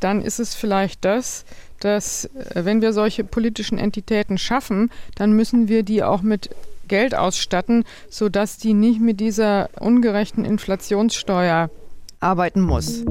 dann 0.00 0.20
ist 0.20 0.40
es 0.40 0.56
vielleicht 0.56 1.04
das, 1.04 1.44
dass 1.78 2.24
äh, 2.24 2.64
wenn 2.64 2.82
wir 2.82 2.92
solche 2.92 3.22
politischen 3.22 3.78
Entitäten 3.78 4.38
schaffen, 4.38 4.90
dann 5.14 5.34
müssen 5.34 5.68
wir 5.68 5.84
die 5.84 6.02
auch 6.02 6.22
mit 6.22 6.50
Geld 6.88 7.14
ausstatten, 7.14 7.84
sodass 8.10 8.56
die 8.56 8.74
nicht 8.74 9.00
mit 9.00 9.20
dieser 9.20 9.70
ungerechten 9.78 10.44
Inflationssteuer 10.44 11.70
arbeiten 12.18 12.60
muss. 12.60 13.04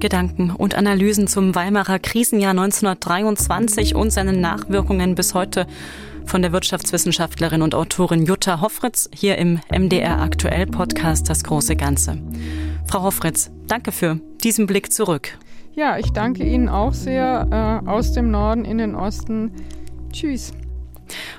Gedanken 0.00 0.50
und 0.50 0.74
Analysen 0.74 1.26
zum 1.26 1.54
Weimarer 1.54 1.98
Krisenjahr 1.98 2.50
1923 2.50 3.94
und 3.94 4.10
seinen 4.12 4.40
Nachwirkungen 4.40 5.14
bis 5.14 5.34
heute 5.34 5.66
von 6.24 6.42
der 6.42 6.52
Wirtschaftswissenschaftlerin 6.52 7.62
und 7.62 7.74
Autorin 7.74 8.26
Jutta 8.26 8.60
Hoffritz 8.60 9.08
hier 9.12 9.38
im 9.38 9.60
MDR 9.70 10.20
Aktuell 10.20 10.66
Podcast 10.66 11.28
Das 11.28 11.42
große 11.42 11.74
Ganze. 11.74 12.18
Frau 12.86 13.02
Hoffritz, 13.02 13.50
danke 13.66 13.92
für 13.92 14.20
diesen 14.44 14.66
Blick 14.66 14.92
zurück. 14.92 15.38
Ja, 15.74 15.98
ich 15.98 16.12
danke 16.12 16.44
Ihnen 16.44 16.68
auch 16.68 16.92
sehr 16.92 17.82
äh, 17.84 17.88
aus 17.88 18.12
dem 18.12 18.30
Norden 18.30 18.64
in 18.64 18.78
den 18.78 18.94
Osten. 18.94 19.52
Tschüss. 20.12 20.52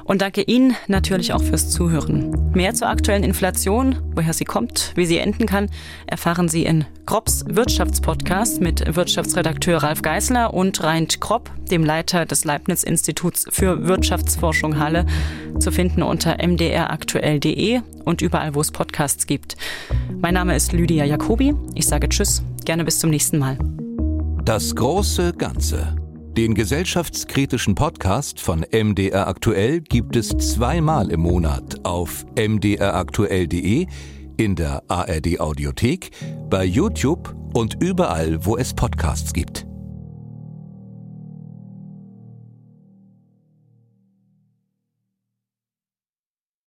Und 0.04 0.22
danke 0.22 0.42
Ihnen 0.42 0.76
natürlich 0.88 1.34
auch 1.34 1.42
fürs 1.42 1.70
Zuhören. 1.70 2.52
Mehr 2.54 2.74
zur 2.74 2.90
aktuellen 2.90 3.24
Inflation, 3.24 3.98
woher 4.16 4.34
sie 4.34 4.46
kommt, 4.46 4.92
wie 4.96 5.06
sie 5.06 5.18
enden 5.18 5.46
kann, 5.46 5.70
erfahren 6.08 6.50
Sie 6.50 6.66
in 6.66 6.86
Kropps 7.06 7.46
Wirtschaftspodcast 7.48 8.62
mit 8.62 8.96
Wirtschaftsredakteur 8.96 9.84
Ralf 9.84 10.02
Geißler 10.02 10.54
und 10.54 10.84
Reint 10.84 11.22
Kropp, 11.22 11.52
dem 11.72 11.84
Leiter 11.84 12.26
des 12.26 12.46
Leibniz-Instituts 12.46 13.46
für 13.50 13.88
Wirtschaftsforschung 13.88 14.80
Halle, 14.80 15.06
zu 15.60 15.72
finden 15.72 16.04
unter 16.04 16.38
mdraktuell.de 16.46 17.82
und 18.06 18.22
überall, 18.22 18.56
wo 18.56 18.62
es 18.62 18.72
Podcasts 18.72 19.28
gibt. 19.28 19.58
Mein 20.22 20.34
Name 20.34 20.56
ist 20.56 20.74
Lydia 20.74 21.06
Jacobi. 21.06 21.54
Ich 21.76 21.88
sage 21.88 22.10
Tschüss, 22.10 22.44
gerne 22.66 22.84
bis 22.84 23.00
zum 23.00 23.10
nächsten 23.10 23.38
Mal. 23.38 23.58
Das 24.44 24.76
große 24.76 25.34
Ganze. 25.34 25.96
Den 26.40 26.54
gesellschaftskritischen 26.54 27.76
Podcast 27.76 28.40
von 28.40 28.62
MDR 28.72 29.28
Aktuell 29.28 29.82
gibt 29.82 30.16
es 30.16 30.30
zweimal 30.30 31.12
im 31.12 31.20
Monat 31.20 31.84
auf 31.84 32.26
mdraktuell.de, 32.38 33.88
in 34.38 34.56
der 34.56 34.82
ARD 34.88 35.42
Audiothek, 35.42 36.12
bei 36.50 36.64
YouTube 36.64 37.36
und 37.54 37.84
überall, 37.84 38.46
wo 38.46 38.56
es 38.56 38.74
Podcasts 38.74 39.34
gibt. 39.34 39.69